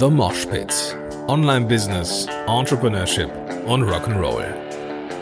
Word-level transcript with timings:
The 0.00 0.08
Mosh 0.08 0.46
Pit. 0.46 0.96
Online 1.26 1.66
Business, 1.66 2.28
Entrepreneurship 2.46 3.30
und 3.66 3.82
Rock'n'Roll. 3.82 4.44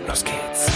Los 0.06 0.22
geht's. 0.22 0.71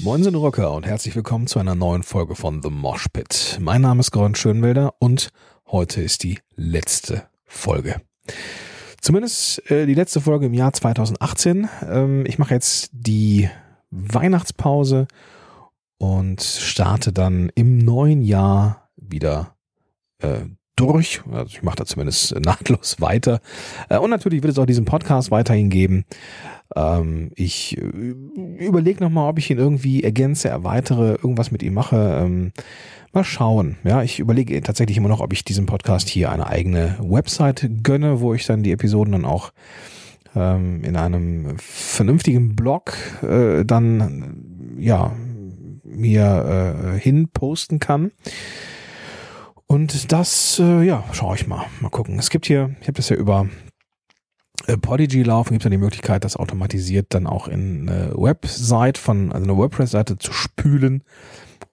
Moin 0.00 0.22
sind 0.22 0.34
Rocker 0.34 0.74
und 0.74 0.84
herzlich 0.84 1.16
willkommen 1.16 1.46
zu 1.46 1.58
einer 1.58 1.74
neuen 1.74 2.02
Folge 2.02 2.34
von 2.34 2.60
The 2.62 2.68
Mosh 2.68 3.06
Pit. 3.10 3.58
Mein 3.58 3.80
Name 3.80 4.00
ist 4.00 4.10
Gordon 4.10 4.34
Schönwelder 4.34 4.92
und 4.98 5.30
heute 5.68 6.02
ist 6.02 6.24
die 6.24 6.40
letzte 6.56 7.26
Folge. 7.46 8.02
Zumindest 9.00 9.70
äh, 9.70 9.86
die 9.86 9.94
letzte 9.94 10.20
Folge 10.20 10.44
im 10.44 10.52
Jahr 10.52 10.74
2018. 10.74 11.70
Ähm, 11.88 12.26
ich 12.26 12.38
mache 12.38 12.52
jetzt 12.52 12.90
die 12.92 13.48
Weihnachtspause 13.90 15.06
und 16.04 16.42
starte 16.42 17.12
dann 17.12 17.50
im 17.54 17.78
neuen 17.78 18.22
Jahr 18.22 18.88
wieder 18.96 19.56
äh, 20.18 20.40
durch. 20.76 21.22
Also 21.30 21.46
ich 21.46 21.62
mache 21.62 21.76
da 21.76 21.84
zumindest 21.84 22.38
nahtlos 22.44 23.00
weiter. 23.00 23.40
Äh, 23.88 23.98
und 23.98 24.10
natürlich 24.10 24.42
wird 24.42 24.52
es 24.52 24.58
auch 24.58 24.66
diesen 24.66 24.84
Podcast 24.84 25.30
weiterhin 25.30 25.70
geben. 25.70 26.04
Ähm, 26.76 27.30
ich 27.34 27.78
äh, 27.78 27.80
überlege 27.80 29.02
nochmal, 29.02 29.28
ob 29.30 29.38
ich 29.38 29.50
ihn 29.50 29.58
irgendwie 29.58 30.02
ergänze, 30.02 30.48
erweitere, 30.48 31.12
irgendwas 31.12 31.50
mit 31.50 31.62
ihm 31.62 31.74
mache. 31.74 32.20
Ähm, 32.22 32.52
mal 33.12 33.24
schauen. 33.24 33.76
Ja, 33.84 34.02
ich 34.02 34.18
überlege 34.18 34.60
tatsächlich 34.62 34.96
immer 34.96 35.08
noch, 35.08 35.20
ob 35.20 35.32
ich 35.32 35.44
diesem 35.44 35.66
Podcast 35.66 36.08
hier 36.08 36.30
eine 36.30 36.46
eigene 36.46 36.96
Website 37.00 37.70
gönne, 37.82 38.20
wo 38.20 38.34
ich 38.34 38.46
dann 38.46 38.62
die 38.62 38.72
Episoden 38.72 39.12
dann 39.12 39.24
auch 39.24 39.52
ähm, 40.34 40.82
in 40.82 40.96
einem 40.96 41.56
vernünftigen 41.58 42.56
Blog 42.56 42.94
äh, 43.22 43.64
dann 43.64 44.74
ja 44.78 45.12
mir 45.94 46.94
äh, 46.94 46.98
hin 46.98 47.28
posten 47.28 47.78
kann. 47.78 48.12
Und 49.66 50.12
das, 50.12 50.58
äh, 50.58 50.82
ja, 50.82 51.04
schaue 51.12 51.36
ich 51.36 51.46
mal. 51.46 51.66
Mal 51.80 51.88
gucken. 51.88 52.18
Es 52.18 52.30
gibt 52.30 52.46
hier, 52.46 52.74
ich 52.80 52.86
habe 52.86 52.96
das 52.96 53.08
ja 53.08 53.16
über 53.16 53.48
äh, 54.66 54.76
Podigy 54.76 55.22
laufen, 55.22 55.50
gibt 55.50 55.62
es 55.62 55.64
ja 55.64 55.70
die 55.70 55.78
Möglichkeit, 55.78 56.24
das 56.24 56.36
automatisiert 56.36 57.06
dann 57.10 57.26
auch 57.26 57.48
in 57.48 57.88
eine 57.88 58.12
Website 58.16 58.98
von, 58.98 59.32
also 59.32 59.44
eine 59.44 59.56
WordPress-Seite 59.56 60.18
zu 60.18 60.32
spülen. 60.32 61.02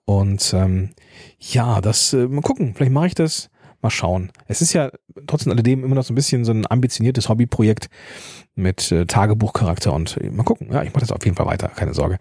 Und 0.04 0.52
ähm, 0.54 0.90
ja, 1.38 1.80
das, 1.80 2.12
äh, 2.12 2.26
mal 2.28 2.40
gucken, 2.40 2.74
vielleicht 2.74 2.92
mache 2.92 3.06
ich 3.08 3.14
das. 3.14 3.48
Mal 3.82 3.90
schauen. 3.90 4.30
Es 4.46 4.62
ist 4.62 4.74
ja 4.74 4.92
trotzdem 5.26 5.50
alledem 5.50 5.82
immer 5.82 5.96
noch 5.96 6.04
so 6.04 6.12
ein 6.12 6.14
bisschen 6.14 6.44
so 6.44 6.52
ein 6.52 6.70
ambitioniertes 6.70 7.28
Hobbyprojekt 7.28 7.88
mit 8.54 8.92
äh, 8.92 9.06
Tagebuchcharakter 9.06 9.92
und 9.92 10.18
äh, 10.18 10.30
mal 10.30 10.44
gucken. 10.44 10.68
Ja, 10.70 10.84
ich 10.84 10.90
mache 10.92 11.00
das 11.00 11.10
auf 11.10 11.24
jeden 11.24 11.36
Fall 11.36 11.46
weiter, 11.46 11.66
keine 11.68 11.92
Sorge. 11.92 12.18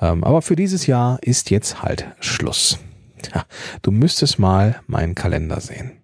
Ähm, 0.00 0.24
aber 0.24 0.42
für 0.42 0.56
dieses 0.56 0.86
Jahr 0.86 1.22
ist 1.22 1.50
jetzt 1.50 1.82
halt 1.82 2.06
Schluss. 2.20 2.78
Ja, 3.34 3.44
du 3.82 3.90
müsstest 3.90 4.38
mal 4.38 4.80
meinen 4.86 5.14
Kalender 5.14 5.60
sehen. 5.60 6.02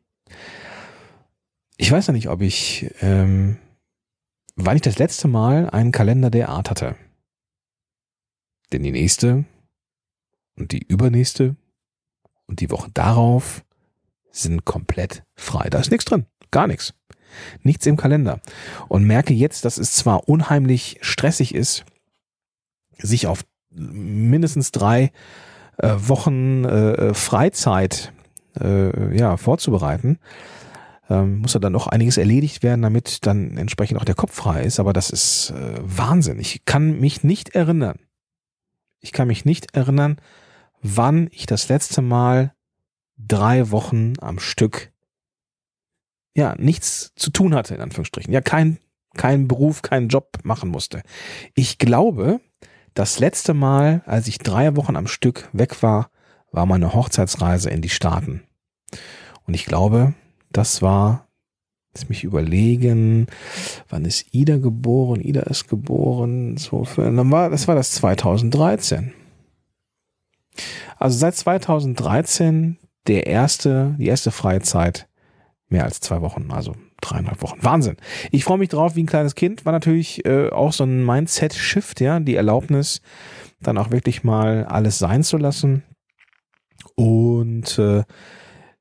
Ich 1.77 1.91
weiß 1.91 2.07
ja 2.07 2.13
nicht, 2.13 2.29
ob 2.29 2.41
ich, 2.41 2.91
ähm, 3.01 3.59
wann 4.57 4.77
ich 4.77 4.83
das 4.83 4.99
letzte 4.99 5.29
Mal 5.29 5.69
einen 5.71 5.93
Kalender 5.93 6.31
der 6.31 6.49
Art 6.49 6.71
hatte. 6.71 6.97
Denn 8.73 8.83
die 8.83 8.93
nächste 8.93 9.45
und 10.57 10.73
die 10.73 10.83
übernächste 10.87 11.57
und 12.47 12.61
die 12.61 12.71
Woche 12.71 12.91
darauf 12.93 13.65
sind 14.31 14.65
komplett 14.65 15.25
frei. 15.35 15.69
Da 15.69 15.79
ist 15.81 15.91
nichts 15.91 16.07
drin. 16.07 16.27
Gar 16.51 16.67
nichts. 16.67 16.95
Nichts 17.63 17.87
im 17.87 17.97
Kalender. 17.97 18.41
Und 18.89 19.05
merke 19.05 19.35
jetzt, 19.35 19.65
dass 19.65 19.79
es 19.79 19.93
zwar 19.93 20.29
unheimlich 20.29 20.99
stressig 21.03 21.55
ist, 21.55 21.85
sich 22.99 23.27
auf 23.27 23.45
mindestens 23.75 24.73
drei 24.73 25.13
äh, 25.79 25.95
Wochen 25.97 26.65
äh, 26.65 27.15
Freizeit 27.15 28.13
äh, 28.61 29.17
ja, 29.17 29.37
vorzubereiten, 29.37 30.19
ähm, 31.09 31.39
muss 31.39 31.55
ja 31.55 31.61
dann 31.61 31.73
noch 31.73 31.87
einiges 31.87 32.17
erledigt 32.17 32.63
werden, 32.63 32.83
damit 32.83 33.27
dann 33.27 33.57
entsprechend 33.57 34.01
auch 34.01 34.05
der 34.05 34.15
Kopf 34.15 34.35
frei 34.35 34.63
ist. 34.63 34.81
Aber 34.81 34.93
das 34.93 35.11
ist 35.11 35.51
äh, 35.51 35.75
Wahnsinn. 35.81 36.39
Ich 36.39 36.65
kann 36.65 37.01
mich 37.01 37.25
nicht 37.25 37.51
erinnern. 37.51 37.99
Ich 39.01 39.13
kann 39.13 39.29
mich 39.29 39.45
nicht 39.45 39.75
erinnern, 39.75 40.17
wann 40.81 41.29
ich 41.33 41.47
das 41.47 41.69
letzte 41.69 42.03
Mal 42.03 42.55
drei 43.19 43.71
Wochen 43.71 44.15
am 44.21 44.39
Stück 44.39 44.93
ja 46.35 46.55
nichts 46.57 47.13
zu 47.17 47.31
tun 47.31 47.55
hatte, 47.55 47.75
in 47.75 47.81
Anführungsstrichen. 47.81 48.33
Ja, 48.33 48.41
kein, 48.41 48.79
kein 49.15 49.49
Beruf, 49.49 49.83
keinen 49.83 50.09
Job 50.09 50.39
machen 50.45 50.71
musste. 50.71 51.03
Ich 51.55 51.79
glaube, 51.79 52.41
das 52.95 53.19
letzte 53.19 53.55
Mal, 53.55 54.03
als 54.07 54.29
ich 54.29 54.39
drei 54.39 54.77
Wochen 54.77 54.97
am 54.97 55.07
Stück 55.07 55.49
weg 55.53 55.83
war, 55.83 56.11
war 56.51 56.67
meine 56.67 56.95
Hochzeitsreise 56.95 57.71
in 57.71 57.81
die 57.81 57.89
Staaten. 57.89 58.43
Und 59.47 59.55
ich 59.55 59.65
glaube, 59.65 60.15
das 60.51 60.83
war, 60.83 61.27
lass 61.95 62.09
mich 62.09 62.25
überlegen, 62.25 63.27
wann 63.89 64.05
ist 64.05 64.35
Ida 64.35 64.59
geboren? 64.59 65.21
Ida 65.21 65.43
ist 65.43 65.69
geboren, 65.69 66.57
so 66.59 66.85
für, 66.85 67.03
dann 67.03 67.31
war, 67.31 67.51
das 67.51 67.69
war 67.69 67.75
das 67.75 67.93
2013. 67.93 69.13
Also 70.99 71.19
seit 71.19 71.35
2013 71.35 72.79
der 73.07 73.27
erste, 73.27 73.97
die 73.99 74.07
erste 74.07 74.31
freie 74.31 74.61
Zeit 74.61 75.09
mehr 75.69 75.85
als 75.85 76.01
zwei 76.01 76.21
Wochen, 76.21 76.51
also 76.51 76.77
dreieinhalb 77.03 77.43
Wochen. 77.43 77.59
Wahnsinn. 77.63 77.97
Ich 78.31 78.45
freue 78.45 78.59
mich 78.59 78.71
drauf 78.71 78.97
wie 78.97 79.03
ein 79.03 79.07
kleines 79.07 79.35
Kind. 79.35 79.65
War 79.65 79.73
natürlich 79.73 80.25
äh, 80.25 80.49
auch 80.51 80.73
so 80.73 80.85
ein 80.85 81.05
Mindset-Shift, 81.05 82.01
ja, 82.01 82.21
die 82.21 82.37
Erlaubnis, 82.37 83.03
dann 83.61 83.79
auch 83.79 83.91
wirklich 83.91 84.25
mal 84.25 84.65
alles 84.65 84.99
sein 84.99 85.23
zu 85.23 85.37
lassen 85.37 85.83
und 86.95 87.79
äh, 87.79 88.05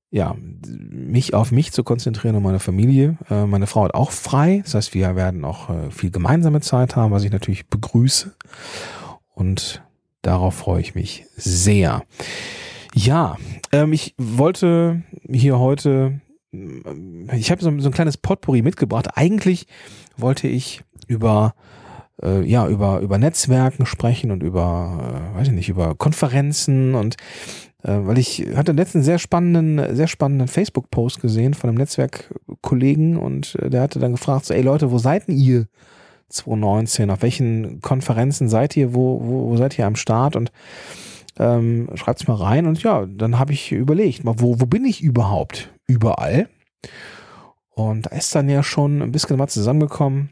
ja, 0.09 0.35
mich 0.67 1.33
auf 1.33 1.51
mich 1.51 1.71
zu 1.71 1.83
konzentrieren 1.83 2.35
und 2.35 2.43
meine 2.43 2.59
Familie. 2.59 3.17
Äh, 3.29 3.45
meine 3.45 3.67
Frau 3.67 3.85
hat 3.85 3.93
auch 3.93 4.11
frei, 4.11 4.61
das 4.63 4.75
heißt, 4.75 4.93
wir 4.93 5.15
werden 5.15 5.45
auch 5.45 5.69
äh, 5.69 5.91
viel 5.91 6.11
gemeinsame 6.11 6.61
Zeit 6.61 6.95
haben, 6.95 7.11
was 7.11 7.23
ich 7.23 7.31
natürlich 7.31 7.67
begrüße 7.67 8.33
und 9.33 9.81
darauf 10.21 10.55
freue 10.55 10.81
ich 10.81 10.95
mich 10.95 11.25
sehr. 11.35 12.03
Ja, 12.93 13.37
ähm, 13.71 13.93
ich 13.93 14.13
wollte 14.17 15.03
hier 15.31 15.59
heute, 15.59 16.19
ich 16.51 17.51
habe 17.51 17.63
so, 17.63 17.79
so 17.79 17.89
ein 17.89 17.93
kleines 17.93 18.17
Potpourri 18.17 18.61
mitgebracht. 18.61 19.09
Eigentlich 19.15 19.67
wollte 20.17 20.47
ich 20.47 20.83
über 21.07 21.53
äh, 22.21 22.41
ja 22.41 22.67
über 22.67 22.99
über 22.99 23.17
Netzwerken 23.17 23.85
sprechen 23.85 24.31
und 24.31 24.43
über 24.43 25.31
äh, 25.33 25.37
weiß 25.37 25.47
ich 25.47 25.53
nicht 25.53 25.69
über 25.69 25.95
Konferenzen 25.95 26.95
und 26.95 27.15
äh, 27.83 27.97
weil 28.01 28.17
ich 28.17 28.45
hatte 28.55 28.73
letzten 28.73 29.01
sehr 29.01 29.17
spannenden 29.17 29.95
sehr 29.95 30.07
spannenden 30.07 30.47
Facebook 30.47 30.89
Post 30.91 31.21
gesehen 31.21 31.53
von 31.53 31.69
einem 31.69 31.77
Netzwerkkollegen 31.77 33.17
und 33.17 33.55
äh, 33.55 33.69
der 33.69 33.81
hatte 33.81 33.99
dann 33.99 34.11
gefragt 34.11 34.45
so 34.45 34.53
ey 34.53 34.61
Leute 34.61 34.91
wo 34.91 34.97
seid 34.97 35.27
denn 35.27 35.37
ihr 35.37 35.67
2019 36.29 37.09
auf 37.09 37.21
welchen 37.21 37.81
Konferenzen 37.81 38.49
seid 38.49 38.75
ihr? 38.77 38.93
Wo 38.93 39.21
wo, 39.23 39.49
wo 39.49 39.57
seid 39.57 39.77
ihr 39.77 39.85
am 39.85 39.95
Start? 39.95 40.35
Und 40.35 40.51
ähm, 41.37 41.89
schreibt's 41.95 42.27
mal 42.27 42.35
rein 42.35 42.67
und 42.67 42.81
ja, 42.83 43.05
dann 43.05 43.39
habe 43.39 43.53
ich 43.53 43.71
überlegt, 43.71 44.23
mal, 44.23 44.35
wo, 44.37 44.59
wo 44.59 44.65
bin 44.65 44.85
ich 44.85 45.01
überhaupt? 45.01 45.73
Überall. 45.87 46.49
Und 47.69 48.07
da 48.07 48.09
ist 48.11 48.33
dann 48.35 48.49
ja 48.49 48.63
schon 48.63 49.01
ein 49.01 49.11
bisschen 49.11 49.39
was 49.39 49.53
zusammengekommen, 49.53 50.29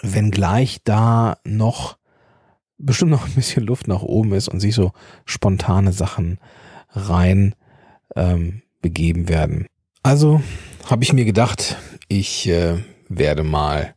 wenngleich 0.00 0.80
da 0.84 1.36
noch 1.44 1.98
bestimmt 2.78 3.12
noch 3.12 3.26
ein 3.26 3.34
bisschen 3.34 3.64
Luft 3.64 3.88
nach 3.88 4.02
oben 4.02 4.32
ist 4.32 4.48
und 4.48 4.60
sich 4.60 4.74
so 4.74 4.92
spontane 5.24 5.92
Sachen 5.92 6.38
rein 6.90 7.54
ähm, 8.16 8.62
begeben 8.80 9.28
werden. 9.28 9.66
Also 10.02 10.42
habe 10.90 11.04
ich 11.04 11.12
mir 11.12 11.24
gedacht, 11.24 11.76
ich 12.08 12.48
äh, 12.48 12.78
werde 13.08 13.44
mal 13.44 13.94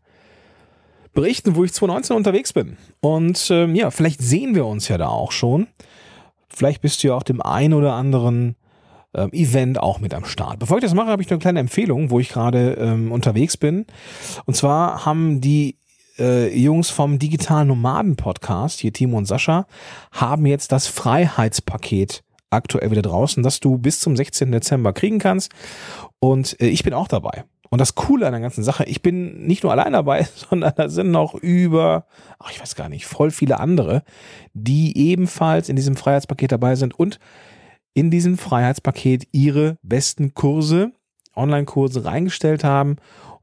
berichten, 1.16 1.56
wo 1.56 1.64
ich 1.64 1.74
2019 1.74 2.16
unterwegs 2.16 2.54
bin. 2.54 2.78
Und 3.02 3.48
ähm, 3.50 3.74
ja, 3.74 3.90
vielleicht 3.90 4.22
sehen 4.22 4.54
wir 4.54 4.66
uns 4.66 4.88
ja 4.88 4.98
da 4.98 5.08
auch 5.08 5.32
schon. 5.32 5.68
Vielleicht 6.50 6.82
bist 6.82 7.04
du 7.04 7.08
ja 7.08 7.16
auch 7.16 7.24
dem 7.24 7.42
ein 7.42 7.74
oder 7.74 7.94
anderen 7.94 8.56
ähm, 9.16 9.32
Event 9.32 9.80
auch 9.80 10.00
mit 10.00 10.14
am 10.14 10.26
Start. 10.26 10.60
Bevor 10.60 10.78
ich 10.78 10.84
das 10.84 10.94
mache, 10.94 11.08
habe 11.08 11.22
ich 11.22 11.30
eine 11.32 11.40
kleine 11.40 11.60
Empfehlung, 11.60 12.12
wo 12.12 12.20
ich 12.20 12.30
gerade 12.30 12.74
ähm, 12.74 13.12
unterwegs 13.12 13.58
bin. 13.58 13.86
Und 14.46 14.56
zwar 14.56 15.06
haben 15.06 15.42
die 15.42 15.78
äh, 16.20 16.56
Jungs 16.58 16.90
vom 16.90 17.20
Digital 17.20 17.66
Nomaden 17.66 18.16
Podcast, 18.16 18.80
hier 18.80 18.94
Timo 18.94 19.18
und 19.18 19.26
Sascha, 19.26 19.68
haben 20.12 20.46
jetzt 20.46 20.72
das 20.72 20.88
Freiheitspaket 20.88 22.24
aktuell 22.50 22.92
wieder 22.92 23.02
draußen, 23.02 23.44
das 23.44 23.60
du 23.60 23.78
bis 23.78 24.00
zum 24.00 24.16
16. 24.16 24.52
Dezember 24.52 24.94
kriegen 24.94 25.20
kannst. 25.20 25.52
Und 26.20 26.60
äh, 26.62 26.68
ich 26.68 26.84
bin 26.84 26.94
auch 26.94 27.08
dabei. 27.08 27.46
Und 27.70 27.82
das 27.82 27.96
Coole 27.96 28.26
an 28.28 28.34
der 28.34 28.42
ganzen 28.42 28.64
Sache, 28.64 28.84
ich 28.86 29.02
bin 29.02 29.46
nicht 29.46 29.64
nur 29.64 29.72
allein 29.72 29.94
dabei, 29.94 30.28
sondern 30.36 30.74
da 30.76 30.90
sind 30.90 31.12
noch 31.12 31.34
über, 31.34 32.06
ach, 32.40 32.52
ich 32.52 32.62
weiß 32.62 32.76
gar 32.76 32.90
nicht, 32.90 33.06
voll 33.06 33.32
viele 33.32 33.60
andere, 33.60 34.04
die 34.54 34.98
ebenfalls 34.98 35.70
in 35.70 35.76
diesem 35.76 35.96
Freiheitspaket 35.96 36.52
dabei 36.52 36.76
sind 36.76 36.94
und 36.94 37.20
in 37.94 38.12
diesem 38.12 38.38
Freiheitspaket 38.38 39.28
ihre 39.32 39.78
besten 39.82 40.34
Kurse, 40.34 40.92
Online-Kurse 41.36 42.06
reingestellt 42.06 42.64
haben 42.64 42.98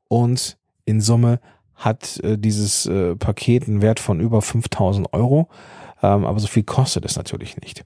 und 0.08 0.58
in 0.84 1.00
Summe 1.00 1.40
hat 1.74 2.20
äh, 2.22 2.38
dieses 2.38 2.86
äh, 2.86 3.16
Paket 3.16 3.66
einen 3.66 3.82
Wert 3.82 4.00
von 4.00 4.20
über 4.20 4.40
5000 4.40 5.12
Euro. 5.12 5.48
Ähm, 6.02 6.24
aber 6.24 6.38
so 6.38 6.46
viel 6.46 6.64
kostet 6.64 7.04
es 7.04 7.16
natürlich 7.16 7.56
nicht. 7.60 7.84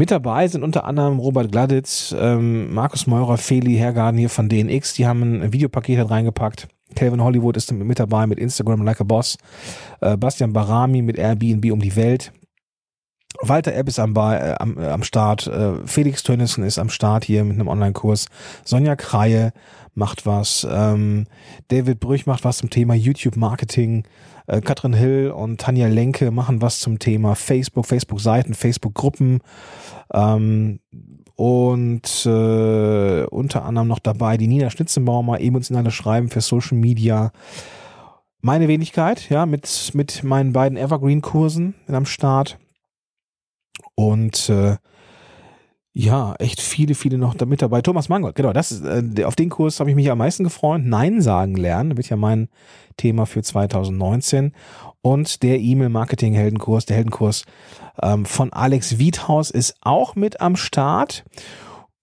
Mit 0.00 0.10
dabei 0.10 0.48
sind 0.48 0.62
unter 0.62 0.86
anderem 0.86 1.18
Robert 1.18 1.52
Gladitz, 1.52 2.16
ähm, 2.18 2.72
Markus 2.72 3.06
Meurer, 3.06 3.36
Feli 3.36 3.74
Hergarden 3.74 4.18
hier 4.18 4.30
von 4.30 4.48
DNX. 4.48 4.94
Die 4.94 5.06
haben 5.06 5.42
ein 5.42 5.52
Videopaket 5.52 6.08
reingepackt. 6.08 6.68
Calvin 6.94 7.22
Hollywood 7.22 7.58
ist 7.58 7.70
mit 7.70 7.98
dabei 7.98 8.26
mit 8.26 8.38
Instagram 8.38 8.80
Like 8.80 9.02
a 9.02 9.04
Boss. 9.04 9.36
Äh, 10.00 10.16
Bastian 10.16 10.54
Barami 10.54 11.02
mit 11.02 11.18
Airbnb 11.18 11.70
um 11.70 11.80
die 11.80 11.96
Welt. 11.96 12.32
Walter 13.42 13.74
Epp 13.74 13.88
ist 13.88 13.98
am, 13.98 14.16
äh, 14.16 14.54
am, 14.58 14.78
äh, 14.78 14.86
am 14.88 15.02
Start. 15.02 15.46
Äh, 15.46 15.86
Felix 15.86 16.22
Tönnissen 16.22 16.64
ist 16.64 16.78
am 16.78 16.88
Start 16.88 17.26
hier 17.26 17.44
mit 17.44 17.56
einem 17.56 17.68
Online-Kurs. 17.68 18.24
Sonja 18.64 18.96
Kreie 18.96 19.52
macht 19.92 20.24
was. 20.24 20.66
Ähm, 20.70 21.26
David 21.68 22.00
Brüch 22.00 22.24
macht 22.24 22.44
was 22.44 22.56
zum 22.56 22.70
Thema 22.70 22.94
YouTube-Marketing. 22.94 24.04
Äh, 24.50 24.60
Katrin 24.60 24.94
Hill 24.94 25.30
und 25.30 25.60
Tanja 25.60 25.86
Lenke 25.86 26.32
machen 26.32 26.60
was 26.60 26.80
zum 26.80 26.98
Thema 26.98 27.36
Facebook, 27.36 27.86
Facebook-Seiten, 27.86 28.54
Facebook-Gruppen. 28.54 29.40
Ähm, 30.12 30.80
und 31.36 32.26
äh, 32.26 33.24
unter 33.26 33.64
anderem 33.64 33.86
noch 33.86 34.00
dabei 34.00 34.36
die 34.36 34.48
Nina 34.48 34.68
Schnitzenbaumer, 34.68 35.40
emotionale 35.40 35.92
Schreiben 35.92 36.28
für 36.28 36.40
Social 36.40 36.76
Media. 36.76 37.30
Meine 38.40 38.66
Wenigkeit, 38.66 39.30
ja, 39.30 39.46
mit, 39.46 39.92
mit 39.94 40.24
meinen 40.24 40.52
beiden 40.52 40.76
Evergreen-Kursen 40.76 41.74
am 41.86 42.04
Start. 42.04 42.58
Und 43.94 44.48
äh, 44.48 44.76
ja, 45.92 46.34
echt 46.38 46.60
viele, 46.60 46.94
viele 46.94 47.18
noch 47.18 47.34
da 47.34 47.46
mit 47.46 47.62
dabei. 47.62 47.82
Thomas 47.82 48.08
Mangold, 48.08 48.36
genau, 48.36 48.52
das 48.52 48.70
ist, 48.70 48.84
äh, 48.84 49.24
auf 49.24 49.34
den 49.34 49.48
Kurs 49.48 49.80
habe 49.80 49.90
ich 49.90 49.96
mich 49.96 50.10
am 50.10 50.18
meisten 50.18 50.44
gefreut. 50.44 50.82
Nein 50.84 51.20
sagen 51.20 51.56
lernen, 51.56 51.96
wird 51.96 52.08
ja 52.08 52.16
mein 52.16 52.48
Thema 52.96 53.26
für 53.26 53.42
2019. 53.42 54.52
Und 55.02 55.42
der 55.42 55.58
E-Mail-Marketing-Heldenkurs, 55.58 56.86
der 56.86 56.96
Heldenkurs 56.96 57.44
ähm, 58.02 58.24
von 58.24 58.52
Alex 58.52 58.98
Wiethaus 58.98 59.50
ist 59.50 59.74
auch 59.80 60.14
mit 60.14 60.40
am 60.40 60.54
Start. 60.54 61.24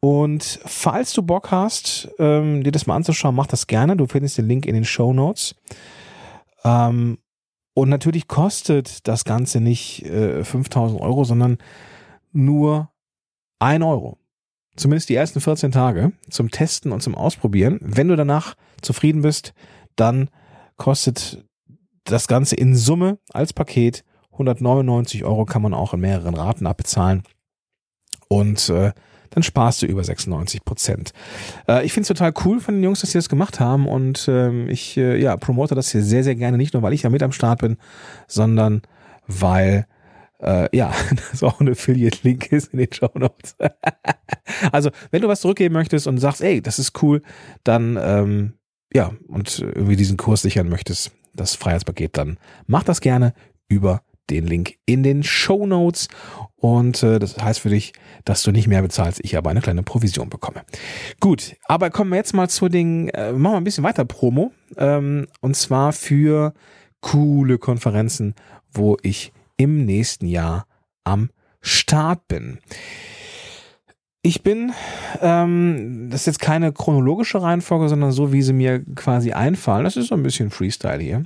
Und 0.02 0.60
falls 0.66 1.14
du 1.14 1.24
Bock 1.24 1.52
hast, 1.52 2.10
ähm, 2.20 2.64
dir 2.64 2.72
das 2.72 2.88
mal 2.88 2.96
anzuschauen, 2.96 3.36
mach 3.36 3.48
das 3.48 3.68
gerne. 3.68 3.96
Du 3.96 4.06
findest 4.06 4.38
den 4.38 4.48
Link 4.48 4.66
in 4.66 4.76
den 4.76 4.86
Show 4.86 5.14
Notes. 5.14 5.56
Ähm, 6.66 7.20
und 7.74 7.90
natürlich 7.90 8.28
kostet 8.28 9.08
das 9.08 9.24
Ganze 9.24 9.62
nicht 9.62 10.04
äh, 10.06 10.44
5000 10.44 11.00
Euro, 11.00 11.24
sondern 11.24 11.58
nur 12.34 12.90
ein 13.60 13.84
Euro. 13.84 14.18
Zumindest 14.76 15.10
die 15.10 15.16
ersten 15.16 15.42
14 15.42 15.72
Tage 15.72 16.12
zum 16.30 16.52
Testen 16.52 16.92
und 16.92 17.02
zum 17.02 17.16
Ausprobieren. 17.16 17.80
Wenn 17.82 18.08
du 18.08 18.16
danach 18.16 18.56
zufrieden 18.82 19.24
bist, 19.24 19.54
dann 19.96 20.30
kostet 20.76 21.44
das 22.04 22.28
Ganze 22.28 22.56
in 22.56 22.76
Summe 22.76 23.18
als 23.34 23.54
Paket 23.54 24.04
199 24.38 25.24
Euro 25.24 25.46
kann 25.46 25.64
man 25.64 25.74
auch 25.74 25.94
in 25.94 26.00
mehreren 26.00 26.36
Raten 26.36 26.68
abbezahlen. 26.68 27.24
Und 28.28 28.70
äh, 28.70 28.92
dann 29.32 29.44
sparst 29.44 29.82
du 29.82 29.86
über 29.88 30.04
96 30.04 30.64
Prozent. 30.64 31.12
Äh, 31.68 31.86
ich 31.86 31.94
finde 31.94 32.04
es 32.04 32.08
total 32.10 32.34
cool 32.46 32.60
von 32.60 32.76
den 32.76 32.84
Jungs, 32.84 33.02
dass 33.02 33.12
sie 33.12 33.18
das 33.18 33.30
gemacht 33.30 33.60
haben 33.60 33.88
und 33.88 34.28
ähm, 34.28 34.70
ich 34.70 34.98
äh, 34.98 35.20
ja, 35.20 35.36
promote 35.38 35.76
das 35.76 35.92
hier 35.92 36.04
sehr, 36.04 36.24
sehr 36.24 36.36
gerne, 36.36 36.58
nicht 36.58 36.74
nur, 36.74 36.84
weil 36.84 36.94
ich 36.94 37.04
ja 37.04 37.10
mit 37.10 37.24
am 37.24 37.32
Start 37.32 37.62
bin, 37.62 37.78
sondern 38.28 38.82
weil 39.28 39.88
äh, 40.40 40.76
ja, 40.76 40.94
das 41.32 41.44
auch 41.44 41.60
ein 41.60 41.70
Affiliate-Link 41.70 42.52
ist 42.52 42.74
in 42.74 42.80
den 42.80 42.92
Show 42.92 43.10
Notes. 43.16 43.56
also, 44.72 44.90
wenn 45.12 45.22
du 45.22 45.28
was 45.28 45.42
zurückgeben 45.42 45.74
möchtest 45.74 46.08
und 46.08 46.18
sagst, 46.18 46.42
ey, 46.42 46.62
das 46.62 46.80
ist 46.80 47.02
cool, 47.02 47.22
dann 47.64 47.98
ähm, 48.02 48.54
ja, 48.94 49.12
und 49.28 49.60
irgendwie 49.60 49.96
diesen 49.96 50.18
Kurs 50.18 50.42
sichern 50.42 50.70
möchtest, 50.70 51.12
das 51.34 51.56
Freiheitspaket, 51.56 52.18
dann 52.18 52.38
mach 52.66 52.84
das 52.84 53.02
gerne 53.02 53.34
über 53.68 54.02
den 54.30 54.46
Link 54.46 54.76
in 54.86 55.04
den 55.04 55.24
Show 55.24 55.66
Notes. 55.66 56.08
Und 56.56 57.04
äh, 57.04 57.20
das 57.20 57.38
heißt 57.38 57.60
für 57.60 57.70
dich, 57.70 57.94
dass 58.26 58.44
du 58.44 58.52
nicht 58.52 58.68
mehr 58.68 58.82
bezahlst, 58.82 59.20
ich 59.24 59.38
aber 59.38 59.50
eine 59.50 59.62
kleine 59.62 59.84
Provision 59.84 60.30
bekomme. 60.30 60.64
Gut, 61.20 61.56
aber 61.66 61.90
kommen 61.90 62.10
wir 62.12 62.18
jetzt 62.18 62.34
mal 62.34 62.50
zu 62.50 62.68
den, 62.68 63.10
äh, 63.10 63.32
machen 63.32 63.54
wir 63.54 63.58
ein 63.58 63.64
bisschen 63.64 63.84
weiter 63.84 64.06
Promo. 64.06 64.52
Ähm, 64.76 65.28
und 65.42 65.56
zwar 65.56 65.94
für 65.94 66.54
coole 67.02 67.58
Konferenzen, 67.58 68.36
wo 68.72 68.98
ich 69.02 69.32
im 69.58 69.86
nächsten 69.86 70.28
Jahr 70.28 70.66
am 71.04 71.30
Start 71.62 72.28
bin. 72.28 72.60
Ich 74.22 74.44
bin, 74.44 74.74
ähm, 75.22 76.10
das 76.10 76.22
ist 76.22 76.26
jetzt 76.26 76.40
keine 76.40 76.74
chronologische 76.74 77.42
Reihenfolge, 77.42 77.90
sondern 77.90 78.12
so, 78.12 78.34
wie 78.34 78.42
sie 78.42 78.54
mir 78.54 78.84
quasi 78.96 79.32
einfallen. 79.32 79.84
Das 79.84 79.98
ist 79.98 80.08
so 80.08 80.16
ein 80.16 80.24
bisschen 80.24 80.50
Freestyle 80.50 81.02
hier. 81.02 81.26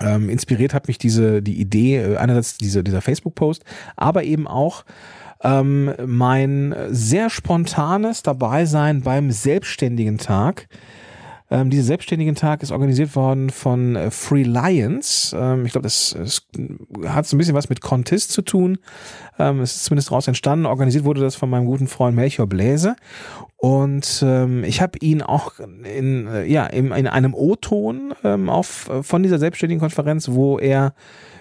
Ähm, 0.00 0.28
inspiriert 0.28 0.74
hat 0.74 0.88
mich 0.88 0.98
diese, 0.98 1.42
die 1.42 1.58
Idee, 1.58 1.96
äh, 1.96 2.16
einerseits 2.16 2.58
diese, 2.58 2.84
dieser 2.84 3.00
Facebook-Post, 3.00 3.64
aber 3.96 4.24
eben 4.24 4.46
auch 4.46 4.84
ähm, 5.42 5.94
mein 6.04 6.74
sehr 6.90 7.30
spontanes 7.30 8.22
Dabeisein 8.22 9.00
beim 9.00 9.30
Selbstständigen 9.30 10.18
Tag 10.18 10.68
ähm, 11.50 11.70
dieser 11.70 11.84
selbstständigen 11.84 12.34
Tag 12.34 12.62
ist 12.62 12.72
organisiert 12.72 13.14
worden 13.14 13.50
von 13.50 13.94
äh, 13.94 14.10
Free 14.10 14.42
Lions. 14.42 15.34
Ähm, 15.38 15.64
ich 15.64 15.72
glaube, 15.72 15.84
das, 15.84 16.16
das, 16.18 16.42
hat 17.06 17.26
so 17.26 17.36
ein 17.36 17.38
bisschen 17.38 17.54
was 17.54 17.68
mit 17.68 17.80
Contest 17.80 18.32
zu 18.32 18.42
tun. 18.42 18.78
Ähm, 19.38 19.60
es 19.60 19.76
ist 19.76 19.84
zumindest 19.84 20.10
daraus 20.10 20.26
entstanden. 20.26 20.66
Organisiert 20.66 21.04
wurde 21.04 21.20
das 21.20 21.36
von 21.36 21.48
meinem 21.48 21.66
guten 21.66 21.86
Freund 21.86 22.16
Melchior 22.16 22.48
Bläse. 22.48 22.96
Und 23.56 24.22
ähm, 24.26 24.64
ich 24.64 24.80
habe 24.80 24.98
ihn 25.00 25.22
auch 25.22 25.52
in, 25.60 26.26
äh, 26.26 26.44
ja, 26.46 26.66
in, 26.66 26.90
in 26.90 27.06
einem 27.06 27.34
O-Ton 27.34 28.14
ähm, 28.24 28.48
äh, 28.48 28.62
von 28.62 29.22
dieser 29.22 29.38
selbstständigen 29.38 29.80
Konferenz, 29.80 30.28
wo 30.30 30.58
er 30.58 30.94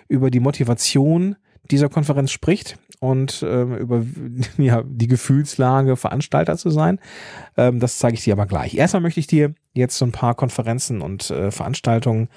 über 0.07 0.29
die 0.29 0.39
Motivation 0.39 1.35
dieser 1.71 1.89
Konferenz 1.89 2.31
spricht 2.31 2.77
und 2.99 3.43
ähm, 3.47 3.75
über 3.75 4.03
ja, 4.57 4.83
die 4.85 5.07
Gefühlslage 5.07 5.95
Veranstalter 5.95 6.57
zu 6.57 6.69
sein. 6.69 6.99
Ähm, 7.57 7.79
das 7.79 7.99
zeige 7.99 8.15
ich 8.15 8.23
dir 8.23 8.33
aber 8.33 8.45
gleich. 8.45 8.75
Erstmal 8.75 9.01
möchte 9.01 9.19
ich 9.19 9.27
dir 9.27 9.53
jetzt 9.73 9.97
so 9.97 10.05
ein 10.05 10.11
paar 10.11 10.35
Konferenzen 10.35 11.01
und 11.01 11.29
äh, 11.29 11.51
Veranstaltungen 11.51 12.29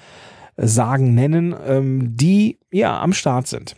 äh, 0.55 0.67
sagen, 0.67 1.13
nennen, 1.13 1.55
ähm, 1.65 2.15
die 2.15 2.59
ja 2.71 2.99
am 2.99 3.13
Start 3.13 3.47
sind. 3.47 3.75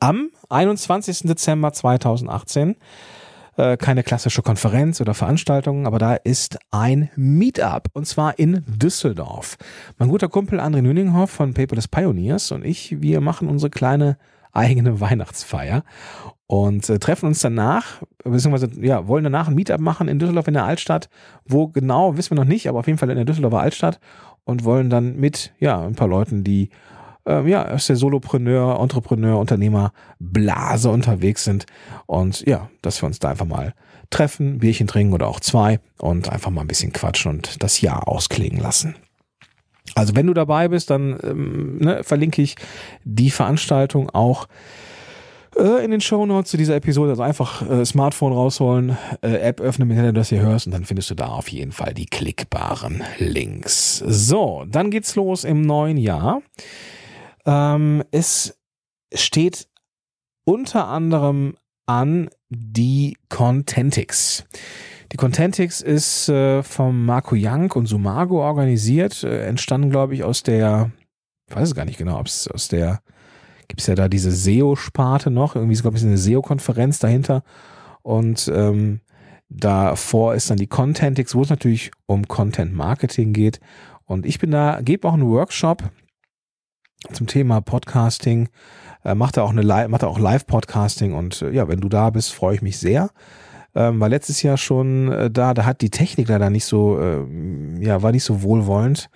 Am 0.00 0.30
21. 0.48 1.20
Dezember 1.20 1.72
2018 1.72 2.76
äh, 3.56 3.76
keine 3.76 4.02
klassische 4.02 4.42
Konferenz 4.42 5.00
oder 5.00 5.14
Veranstaltung, 5.14 5.86
aber 5.86 5.98
da 5.98 6.14
ist 6.14 6.58
ein 6.70 7.10
Meetup 7.14 7.88
und 7.92 8.06
zwar 8.06 8.38
in 8.38 8.64
Düsseldorf. 8.66 9.56
Mein 9.98 10.08
guter 10.08 10.28
Kumpel 10.28 10.60
André 10.60 10.82
Nüninghoff 10.82 11.30
von 11.30 11.54
Paperless 11.54 11.88
Pioneers 11.88 12.50
und 12.50 12.64
ich, 12.64 13.00
wir 13.00 13.20
machen 13.20 13.48
unsere 13.48 13.70
kleine 13.70 14.18
eigene 14.54 15.00
Weihnachtsfeier 15.00 15.84
und 16.46 16.88
äh, 16.88 16.98
treffen 16.98 17.26
uns 17.26 17.40
danach, 17.40 18.02
beziehungsweise 18.22 18.70
ja, 18.80 19.08
wollen 19.08 19.24
danach 19.24 19.48
ein 19.48 19.54
Meetup 19.54 19.80
machen 19.80 20.08
in 20.08 20.18
Düsseldorf 20.18 20.48
in 20.48 20.54
der 20.54 20.64
Altstadt. 20.64 21.08
Wo 21.46 21.68
genau, 21.68 22.16
wissen 22.16 22.32
wir 22.32 22.42
noch 22.42 22.48
nicht, 22.48 22.68
aber 22.68 22.78
auf 22.80 22.86
jeden 22.86 22.98
Fall 22.98 23.10
in 23.10 23.16
der 23.16 23.24
Düsseldorfer 23.24 23.60
Altstadt 23.60 23.98
und 24.44 24.64
wollen 24.64 24.90
dann 24.90 25.16
mit 25.16 25.52
ja, 25.58 25.82
ein 25.84 25.94
paar 25.94 26.08
Leuten, 26.08 26.44
die 26.44 26.70
äh, 27.26 27.48
ja, 27.48 27.66
aus 27.66 27.86
der 27.86 27.96
Solopreneur, 27.96 28.80
Entrepreneur, 28.80 29.38
Unternehmer 29.38 29.92
Blase 30.18 30.90
unterwegs 30.90 31.44
sind 31.44 31.66
und 32.06 32.46
ja, 32.46 32.68
dass 32.82 33.02
wir 33.02 33.06
uns 33.06 33.18
da 33.18 33.30
einfach 33.30 33.46
mal 33.46 33.74
treffen, 34.10 34.58
Bierchen 34.58 34.86
trinken 34.86 35.14
oder 35.14 35.26
auch 35.28 35.40
zwei 35.40 35.80
und 35.98 36.28
einfach 36.28 36.50
mal 36.50 36.60
ein 36.60 36.68
bisschen 36.68 36.92
quatschen 36.92 37.30
und 37.32 37.62
das 37.62 37.80
Jahr 37.80 38.06
ausklingen 38.06 38.60
lassen. 38.60 38.96
Also 39.94 40.16
wenn 40.16 40.26
du 40.26 40.34
dabei 40.34 40.68
bist, 40.68 40.90
dann 40.90 41.18
ähm, 41.22 41.78
ne, 41.78 42.02
verlinke 42.02 42.42
ich 42.42 42.56
die 43.04 43.30
Veranstaltung 43.30 44.10
auch 44.10 44.48
äh, 45.56 45.84
in 45.84 45.90
den 45.90 46.00
Show 46.00 46.24
Notes 46.26 46.50
zu 46.50 46.56
dieser 46.56 46.76
Episode. 46.76 47.10
Also 47.10 47.22
einfach 47.22 47.68
äh, 47.68 47.84
Smartphone 47.84 48.32
rausholen, 48.32 48.96
äh, 49.22 49.36
App 49.36 49.60
öffnen, 49.60 49.88
mit 49.88 49.96
der 49.96 50.06
du 50.06 50.12
das 50.12 50.30
hier 50.30 50.40
hörst 50.40 50.66
und 50.66 50.72
dann 50.72 50.84
findest 50.84 51.10
du 51.10 51.14
da 51.14 51.26
auf 51.26 51.48
jeden 51.48 51.72
Fall 51.72 51.94
die 51.94 52.06
klickbaren 52.06 53.02
Links. 53.18 53.98
So, 53.98 54.64
dann 54.68 54.90
geht's 54.90 55.14
los 55.16 55.44
im 55.44 55.62
neuen 55.62 55.96
Jahr. 55.96 56.42
Ähm, 57.46 58.02
es 58.10 58.58
steht 59.12 59.68
unter 60.44 60.88
anderem 60.88 61.56
an 61.86 62.30
die 62.48 63.16
Contentix. 63.28 64.44
Die 65.14 65.16
Contentix 65.16 65.80
ist 65.80 66.28
äh, 66.28 66.64
vom 66.64 67.06
Marco 67.06 67.36
Young 67.38 67.70
und 67.70 67.86
Sumago 67.86 68.44
organisiert, 68.44 69.22
äh, 69.22 69.46
entstanden, 69.46 69.88
glaube 69.88 70.12
ich, 70.12 70.24
aus 70.24 70.42
der, 70.42 70.90
ich 71.48 71.54
weiß 71.54 71.68
es 71.68 71.74
gar 71.76 71.84
nicht 71.84 71.98
genau, 71.98 72.18
ob 72.18 72.26
es 72.26 72.48
aus 72.48 72.66
der, 72.66 73.00
gibt 73.68 73.80
es 73.80 73.86
ja 73.86 73.94
da 73.94 74.08
diese 74.08 74.32
SEO-Sparte 74.32 75.30
noch, 75.30 75.54
irgendwie 75.54 75.74
ist, 75.74 75.82
glaube 75.82 75.96
ich, 75.96 76.02
eine 76.02 76.18
SEO-Konferenz 76.18 76.98
dahinter. 76.98 77.44
Und 78.02 78.50
ähm, 78.52 79.02
davor 79.48 80.34
ist 80.34 80.50
dann 80.50 80.56
die 80.56 80.66
Contentix, 80.66 81.36
wo 81.36 81.42
es 81.42 81.48
natürlich 81.48 81.92
um 82.06 82.26
Content 82.26 82.74
Marketing 82.74 83.32
geht. 83.32 83.60
Und 84.06 84.26
ich 84.26 84.40
bin 84.40 84.50
da, 84.50 84.80
gebe 84.82 85.06
auch 85.06 85.14
einen 85.14 85.30
Workshop 85.30 85.84
zum 87.12 87.28
Thema 87.28 87.60
Podcasting, 87.60 88.48
äh, 89.04 89.14
macht 89.14 89.36
da 89.36 89.44
auch 89.44 89.50
eine 89.50 89.62
macht 89.86 90.02
da 90.02 90.08
auch 90.08 90.18
Live-Podcasting. 90.18 91.14
Und 91.14 91.40
äh, 91.40 91.52
ja, 91.52 91.68
wenn 91.68 91.80
du 91.80 91.88
da 91.88 92.10
bist, 92.10 92.32
freue 92.32 92.56
ich 92.56 92.62
mich 92.62 92.78
sehr 92.78 93.10
ähm, 93.74 94.00
war 94.00 94.08
letztes 94.08 94.42
Jahr 94.42 94.56
schon 94.56 95.10
äh, 95.10 95.30
da, 95.30 95.54
da 95.54 95.64
hat 95.64 95.80
die 95.80 95.90
Technik 95.90 96.28
leider 96.28 96.50
nicht 96.50 96.64
so, 96.64 96.98
äh, 96.98 97.24
ja, 97.80 98.02
war 98.02 98.12
nicht 98.12 98.24
so 98.24 98.42
wohlwollend. 98.42 99.08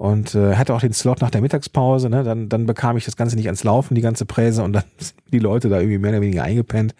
und 0.00 0.34
äh, 0.34 0.56
hatte 0.56 0.72
auch 0.72 0.80
den 0.80 0.94
Slot 0.94 1.20
nach 1.20 1.28
der 1.28 1.42
Mittagspause. 1.42 2.08
Ne? 2.08 2.24
Dann, 2.24 2.48
dann 2.48 2.64
bekam 2.64 2.96
ich 2.96 3.04
das 3.04 3.16
Ganze 3.16 3.36
nicht 3.36 3.44
ans 3.44 3.64
Laufen, 3.64 3.94
die 3.94 4.00
ganze 4.00 4.24
Präse 4.24 4.62
und 4.62 4.72
dann 4.72 4.84
die 5.30 5.38
Leute 5.38 5.68
da 5.68 5.78
irgendwie 5.78 5.98
mehr 5.98 6.12
oder 6.12 6.22
weniger 6.22 6.42
eingepennt. 6.42 6.94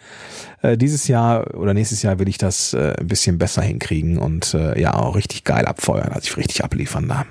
Äh, 0.61 0.77
dieses 0.77 1.07
Jahr 1.07 1.55
oder 1.55 1.73
nächstes 1.73 2.03
Jahr 2.03 2.19
will 2.19 2.29
ich 2.29 2.37
das 2.37 2.73
äh, 2.75 2.93
ein 2.99 3.07
bisschen 3.07 3.39
besser 3.39 3.63
hinkriegen 3.63 4.19
und 4.19 4.53
äh, 4.53 4.79
ja 4.79 4.93
auch 4.93 5.15
richtig 5.15 5.43
geil 5.45 5.65
abfeuern, 5.65 6.09
also 6.09 6.25
ich 6.25 6.37
richtig 6.37 6.63
abliefern 6.63 7.07
da. 7.07 7.25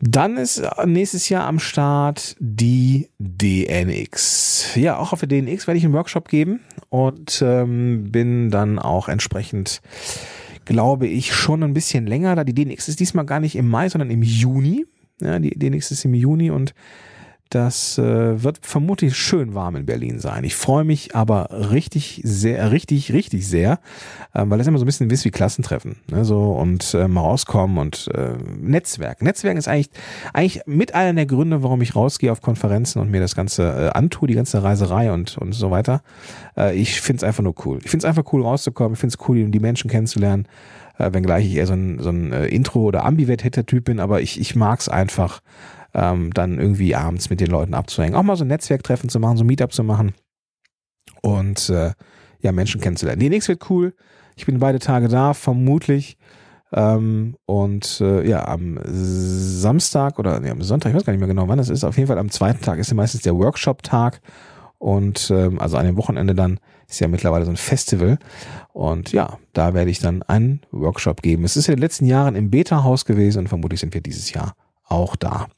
Dann 0.00 0.36
ist 0.36 0.62
nächstes 0.84 1.28
Jahr 1.28 1.46
am 1.46 1.58
Start 1.58 2.36
die 2.38 3.08
DNX. 3.18 4.74
Ja, 4.76 4.98
auch 4.98 5.12
auf 5.12 5.20
der 5.20 5.28
DNX 5.28 5.66
werde 5.66 5.78
ich 5.78 5.84
einen 5.84 5.94
Workshop 5.94 6.28
geben 6.28 6.60
und 6.88 7.42
ähm, 7.44 8.10
bin 8.10 8.50
dann 8.50 8.78
auch 8.78 9.08
entsprechend 9.08 9.80
glaube 10.68 11.06
ich, 11.06 11.34
schon 11.34 11.62
ein 11.62 11.72
bisschen 11.72 12.06
länger. 12.06 12.36
Da 12.36 12.44
die 12.44 12.54
DNX 12.54 12.88
ist 12.88 13.00
diesmal 13.00 13.24
gar 13.24 13.40
nicht 13.40 13.56
im 13.56 13.68
Mai, 13.68 13.88
sondern 13.88 14.10
im 14.10 14.22
Juni. 14.22 14.84
Ja, 15.20 15.38
die 15.38 15.58
DNX 15.58 15.90
ist 15.90 16.04
im 16.04 16.14
Juni 16.14 16.50
und 16.50 16.74
das 17.50 17.98
äh, 17.98 18.42
wird 18.42 18.58
vermutlich 18.62 19.16
schön 19.16 19.54
warm 19.54 19.76
in 19.76 19.86
Berlin 19.86 20.18
sein. 20.18 20.44
Ich 20.44 20.54
freue 20.54 20.84
mich 20.84 21.14
aber 21.14 21.70
richtig, 21.70 22.20
sehr, 22.24 22.70
richtig, 22.72 23.12
richtig 23.12 23.46
sehr, 23.46 23.80
äh, 24.34 24.44
weil 24.46 24.58
das 24.58 24.66
immer 24.66 24.78
so 24.78 24.84
ein 24.84 24.86
bisschen 24.86 25.10
ist 25.10 25.24
wie 25.24 25.30
Klassentreffen. 25.30 25.96
Ne? 26.10 26.24
So 26.24 26.52
und 26.52 26.94
äh, 26.94 27.02
rauskommen 27.02 27.78
und 27.78 28.08
äh, 28.14 28.32
Netzwerk. 28.60 29.22
Netzwerken 29.22 29.58
ist 29.58 29.68
eigentlich, 29.68 29.90
eigentlich 30.32 30.62
mit 30.66 30.94
einer 30.94 31.14
der 31.14 31.26
Gründe, 31.26 31.62
warum 31.62 31.80
ich 31.80 31.96
rausgehe 31.96 32.30
auf 32.30 32.42
Konferenzen 32.42 33.00
und 33.00 33.10
mir 33.10 33.20
das 33.20 33.34
Ganze 33.34 33.62
äh, 33.62 33.98
antue, 33.98 34.28
die 34.28 34.34
ganze 34.34 34.62
Reiserei 34.62 35.12
und, 35.12 35.38
und 35.38 35.52
so 35.52 35.70
weiter. 35.70 36.02
Äh, 36.56 36.76
ich 36.76 37.00
finde 37.00 37.18
es 37.18 37.24
einfach 37.24 37.42
nur 37.42 37.54
cool. 37.64 37.78
Ich 37.82 37.90
finde 37.90 38.06
es 38.06 38.08
einfach 38.08 38.30
cool 38.32 38.42
rauszukommen. 38.42 38.94
Ich 38.94 39.00
finde 39.00 39.16
es 39.18 39.28
cool, 39.28 39.44
die 39.50 39.60
Menschen 39.60 39.90
kennenzulernen. 39.90 40.46
Äh, 40.98 41.12
wenngleich 41.12 41.46
ich 41.46 41.54
eher 41.54 41.66
so 41.66 41.74
ein, 41.74 41.98
so 42.00 42.10
ein 42.10 42.32
äh, 42.32 42.46
Intro- 42.46 42.82
oder 42.82 43.04
Ambivert-Typ 43.04 43.84
bin, 43.84 44.00
aber 44.00 44.20
ich, 44.20 44.40
ich 44.40 44.56
mag 44.56 44.80
es 44.80 44.88
einfach 44.88 45.40
ähm, 45.94 46.32
dann 46.32 46.58
irgendwie 46.58 46.94
abends 46.94 47.30
mit 47.30 47.40
den 47.40 47.48
Leuten 47.48 47.74
abzuhängen. 47.74 48.14
Auch 48.14 48.22
mal 48.22 48.36
so 48.36 48.44
ein 48.44 48.48
Netzwerktreffen 48.48 49.08
zu 49.08 49.20
machen, 49.20 49.36
so 49.36 49.44
ein 49.44 49.46
Meetup 49.46 49.72
zu 49.72 49.84
machen 49.84 50.14
und 51.22 51.68
äh, 51.70 51.92
ja, 52.40 52.52
Menschen 52.52 52.80
kennenzulernen. 52.80 53.20
Die 53.20 53.30
nächste 53.30 53.52
wird 53.52 53.70
cool. 53.70 53.94
Ich 54.36 54.46
bin 54.46 54.60
beide 54.60 54.78
Tage 54.78 55.08
da, 55.08 55.34
vermutlich. 55.34 56.16
Ähm, 56.72 57.36
und 57.46 58.00
äh, 58.00 58.28
ja, 58.28 58.46
am 58.46 58.78
Samstag 58.84 60.18
oder 60.18 60.38
nee, 60.38 60.50
am 60.50 60.62
Sonntag, 60.62 60.90
ich 60.90 60.96
weiß 60.96 61.04
gar 61.04 61.12
nicht 61.12 61.20
mehr 61.20 61.28
genau, 61.28 61.48
wann 61.48 61.58
das 61.58 61.70
ist. 61.70 61.82
Auf 61.82 61.96
jeden 61.96 62.08
Fall 62.08 62.18
am 62.18 62.30
zweiten 62.30 62.60
Tag 62.60 62.78
ist 62.78 62.90
ja 62.90 62.94
meistens 62.94 63.22
der 63.22 63.36
Workshop-Tag. 63.36 64.20
Und 64.78 65.30
ähm, 65.32 65.58
also 65.58 65.76
an 65.76 65.86
dem 65.86 65.96
Wochenende 65.96 66.34
dann 66.34 66.60
ist 66.86 67.00
ja 67.00 67.08
mittlerweile 67.08 67.44
so 67.44 67.50
ein 67.50 67.56
Festival. 67.56 68.18
Und 68.72 69.12
ja, 69.12 69.38
da 69.52 69.74
werde 69.74 69.90
ich 69.90 69.98
dann 69.98 70.22
einen 70.22 70.60
Workshop 70.70 71.22
geben. 71.22 71.42
Es 71.44 71.56
ist 71.56 71.68
in 71.68 71.74
den 71.74 71.80
letzten 71.80 72.06
Jahren 72.06 72.36
im 72.36 72.50
Beta-Haus 72.50 73.04
gewesen 73.04 73.40
und 73.40 73.48
vermutlich 73.48 73.80
sind 73.80 73.94
wir 73.94 74.00
dieses 74.00 74.32
Jahr 74.32 74.54
auch 74.88 75.16
da. 75.16 75.48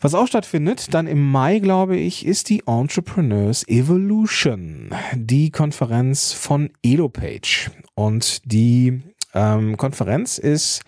Was 0.00 0.14
auch 0.14 0.26
stattfindet, 0.26 0.92
dann 0.92 1.06
im 1.06 1.30
Mai, 1.30 1.58
glaube 1.58 1.96
ich, 1.96 2.26
ist 2.26 2.50
die 2.50 2.62
Entrepreneurs 2.66 3.66
Evolution, 3.66 4.90
die 5.14 5.50
Konferenz 5.50 6.32
von 6.32 6.70
EloPage. 6.82 7.70
Und 7.94 8.42
die 8.44 9.02
ähm, 9.34 9.76
Konferenz 9.78 10.36
ist, 10.36 10.82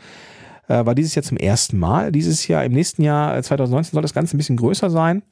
äh, 0.69 0.85
war 0.85 0.95
dieses 0.95 1.15
Jahr 1.15 1.23
zum 1.23 1.39
ersten 1.39 1.79
Mal. 1.79 2.13
Dieses 2.13 2.47
Jahr, 2.49 2.65
im 2.65 2.73
nächsten 2.73 3.03
Jahr, 3.03 3.43
2019, 3.43 3.91
äh, 3.91 3.93
soll 3.95 4.03
das 4.03 4.15
Ganze 4.15 4.37
ein 4.37 4.39
bisschen 4.39 4.59
größer 4.59 4.91
sein. 4.91 5.23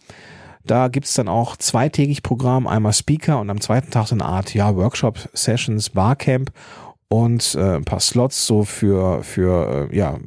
Da 0.65 0.89
gibt's 0.89 1.15
dann 1.15 1.29
auch 1.29 1.57
zweitägig 1.57 2.23
Programm, 2.23 2.67
einmal 2.67 2.93
Speaker 2.93 3.39
und 3.41 3.51
am 3.51 3.61
zweiten 3.61 3.91
Tag 3.91 4.09
so 4.09 4.17
eine 4.17 4.25
Art 4.25 4.53
ja, 4.53 4.75
Workshop-Sessions, 4.75 5.91
Barcamp 5.91 6.51
und 7.09 7.55
äh, 7.55 7.77
ein 7.77 7.85
paar 7.85 8.01
Slots 8.01 8.47
so 8.47 8.65
für, 8.65 9.23
für 9.23 9.89
äh, 9.91 9.97
ja, 9.97 10.19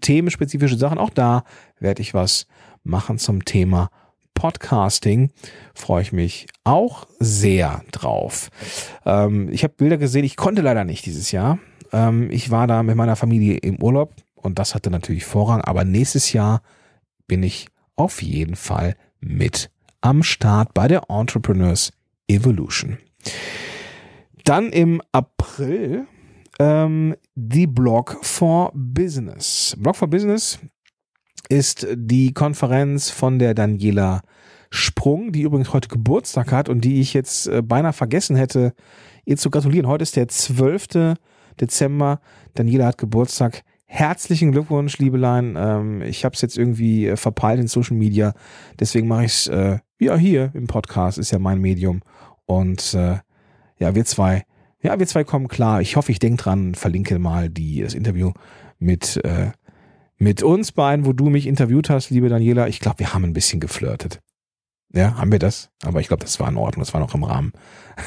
themenspezifische 0.00 0.76
Sachen. 0.76 0.98
Auch 0.98 1.10
da 1.10 1.44
werde 1.80 2.02
ich 2.02 2.14
was 2.14 2.46
machen 2.82 3.18
zum 3.18 3.44
Thema 3.44 3.90
Podcasting. 4.34 5.30
Freue 5.74 6.02
ich 6.02 6.12
mich 6.12 6.46
auch 6.64 7.06
sehr 7.18 7.82
drauf. 7.92 8.50
Ähm, 9.04 9.48
ich 9.50 9.64
habe 9.64 9.74
Bilder 9.74 9.96
gesehen, 9.96 10.24
ich 10.24 10.36
konnte 10.36 10.62
leider 10.62 10.84
nicht 10.84 11.06
dieses 11.06 11.32
Jahr. 11.32 11.58
Ähm, 11.92 12.30
ich 12.30 12.50
war 12.50 12.66
da 12.66 12.82
mit 12.82 12.96
meiner 12.96 13.16
Familie 13.16 13.58
im 13.58 13.82
Urlaub 13.82 14.14
und 14.34 14.58
das 14.58 14.74
hatte 14.74 14.90
natürlich 14.90 15.24
Vorrang, 15.24 15.62
aber 15.62 15.84
nächstes 15.84 16.32
Jahr 16.32 16.62
bin 17.26 17.42
ich 17.42 17.68
auf 17.96 18.22
jeden 18.22 18.56
Fall 18.56 18.96
mit 19.20 19.70
am 20.00 20.22
Start 20.22 20.74
bei 20.74 20.88
der 20.88 21.08
Entrepreneurs 21.08 21.92
Evolution. 22.28 22.98
Dann 24.44 24.68
im 24.68 25.00
April 25.10 26.06
ähm, 26.58 27.16
die 27.34 27.66
Blog 27.66 28.18
for 28.20 28.72
Business. 28.74 29.74
Blog 29.78 29.96
for 29.96 30.08
Business 30.08 30.58
ist 31.48 31.86
die 31.94 32.34
Konferenz 32.34 33.08
von 33.08 33.38
der 33.38 33.54
Daniela 33.54 34.20
Sprung, 34.68 35.32
die 35.32 35.42
übrigens 35.42 35.72
heute 35.72 35.88
Geburtstag 35.88 36.52
hat 36.52 36.68
und 36.68 36.84
die 36.84 37.00
ich 37.00 37.14
jetzt 37.14 37.46
äh, 37.46 37.62
beinahe 37.62 37.94
vergessen 37.94 38.36
hätte, 38.36 38.74
ihr 39.24 39.38
zu 39.38 39.48
gratulieren. 39.48 39.86
Heute 39.86 40.02
ist 40.02 40.16
der 40.16 40.28
12. 40.28 41.16
Dezember. 41.58 42.20
Daniela 42.52 42.86
hat 42.88 42.98
Geburtstag. 42.98 43.62
Herzlichen 43.86 44.52
Glückwunsch, 44.52 44.98
Liebelein. 44.98 45.54
Ähm, 45.56 46.02
ich 46.02 46.26
habe 46.26 46.34
es 46.34 46.42
jetzt 46.42 46.58
irgendwie 46.58 47.06
äh, 47.06 47.16
verpeilt 47.16 47.60
in 47.60 47.66
Social 47.66 47.96
Media. 47.96 48.34
Deswegen 48.78 49.08
mache 49.08 49.24
ich 49.24 49.32
es 49.32 49.46
äh, 49.46 49.78
ja 49.98 50.16
hier 50.16 50.50
im 50.52 50.66
Podcast, 50.66 51.16
ist 51.16 51.30
ja 51.30 51.38
mein 51.38 51.62
Medium. 51.62 52.02
Und 52.44 52.92
äh, 52.92 53.20
ja, 53.78 53.94
wir 53.94 54.04
zwei, 54.04 54.44
ja, 54.82 54.98
wir 54.98 55.06
zwei 55.06 55.24
kommen 55.24 55.48
klar. 55.48 55.80
Ich 55.80 55.96
hoffe, 55.96 56.12
ich 56.12 56.18
denke 56.18 56.42
dran, 56.42 56.74
verlinke 56.74 57.18
mal 57.18 57.50
die, 57.50 57.80
das 57.80 57.94
Interview 57.94 58.32
mit, 58.78 59.20
äh, 59.24 59.52
mit 60.16 60.42
uns 60.42 60.72
beiden, 60.72 61.06
wo 61.06 61.12
du 61.12 61.30
mich 61.30 61.46
interviewt 61.46 61.90
hast, 61.90 62.10
liebe 62.10 62.28
Daniela. 62.28 62.68
Ich 62.68 62.80
glaube, 62.80 63.00
wir 63.00 63.14
haben 63.14 63.24
ein 63.24 63.32
bisschen 63.32 63.60
geflirtet. 63.60 64.20
Ja, 64.94 65.16
haben 65.16 65.32
wir 65.32 65.40
das? 65.40 65.70
Aber 65.82 66.00
ich 66.00 66.06
glaube, 66.06 66.22
das 66.22 66.38
war 66.38 66.48
in 66.48 66.56
Ordnung, 66.56 66.84
das 66.84 66.94
war 66.94 67.00
noch 67.00 67.16
im 67.16 67.24
Rahmen. 67.24 67.52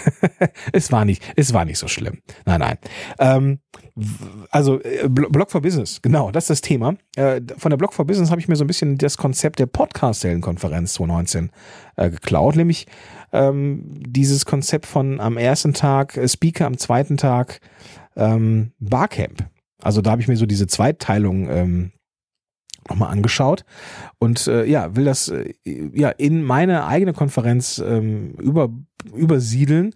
es 0.71 0.89
war 0.89 1.03
nicht, 1.03 1.21
es 1.35 1.53
war 1.53 1.65
nicht 1.65 1.79
so 1.79 1.89
schlimm. 1.89 2.19
Nein, 2.45 2.61
nein. 2.61 2.77
Ähm, 3.19 3.59
also 4.51 4.81
äh, 4.81 5.09
Blog 5.09 5.51
for 5.51 5.61
Business, 5.61 6.01
genau, 6.01 6.31
das 6.31 6.45
ist 6.45 6.49
das 6.49 6.61
Thema. 6.61 6.95
Äh, 7.17 7.41
von 7.57 7.71
der 7.71 7.77
Blog 7.77 7.93
for 7.93 8.05
Business 8.05 8.31
habe 8.31 8.39
ich 8.39 8.47
mir 8.47 8.55
so 8.55 8.63
ein 8.63 8.67
bisschen 8.67 8.97
das 8.97 9.17
Konzept 9.17 9.59
der 9.59 9.65
Podcast-Heldenkonferenz 9.65 10.93
2019 10.93 11.51
äh, 11.97 12.09
geklaut, 12.09 12.55
nämlich 12.55 12.87
ähm, 13.31 13.83
dieses 13.95 14.45
Konzept 14.45 14.85
von 14.85 15.19
am 15.19 15.37
ersten 15.37 15.73
Tag 15.73 16.17
äh, 16.17 16.27
Speaker, 16.27 16.65
am 16.65 16.77
zweiten 16.77 17.17
Tag 17.17 17.59
ähm, 18.15 18.71
Barcamp. 18.79 19.49
Also 19.81 20.01
da 20.01 20.11
habe 20.11 20.21
ich 20.21 20.27
mir 20.27 20.37
so 20.37 20.45
diese 20.45 20.67
Zweiteilung 20.67 21.49
ähm, 21.49 21.91
nochmal 22.89 23.11
angeschaut 23.11 23.63
und 24.19 24.47
äh, 24.47 24.65
ja, 24.65 24.95
will 24.95 25.05
das 25.05 25.29
äh, 25.29 25.53
ja 25.65 26.09
in 26.09 26.43
meine 26.43 26.85
eigene 26.85 27.13
Konferenz 27.13 27.83
ähm, 27.85 28.31
über, 28.39 28.69
übersiedeln 29.13 29.93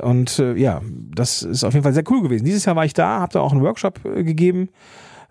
und 0.00 0.38
äh, 0.38 0.54
ja, 0.54 0.82
das 1.14 1.42
ist 1.42 1.64
auf 1.64 1.72
jeden 1.74 1.84
Fall 1.84 1.94
sehr 1.94 2.08
cool 2.10 2.22
gewesen. 2.22 2.44
Dieses 2.44 2.64
Jahr 2.64 2.76
war 2.76 2.84
ich 2.84 2.94
da, 2.94 3.20
habe 3.20 3.32
da 3.32 3.40
auch 3.40 3.52
einen 3.52 3.62
Workshop 3.62 4.04
äh, 4.04 4.24
gegeben 4.24 4.68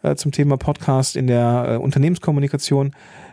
äh, 0.03 0.15
zum 0.15 0.31
Thema 0.31 0.57
Podcast 0.57 1.15
in 1.15 1.27
der 1.27 1.79
Unternehmenskommunikation. 1.81 2.91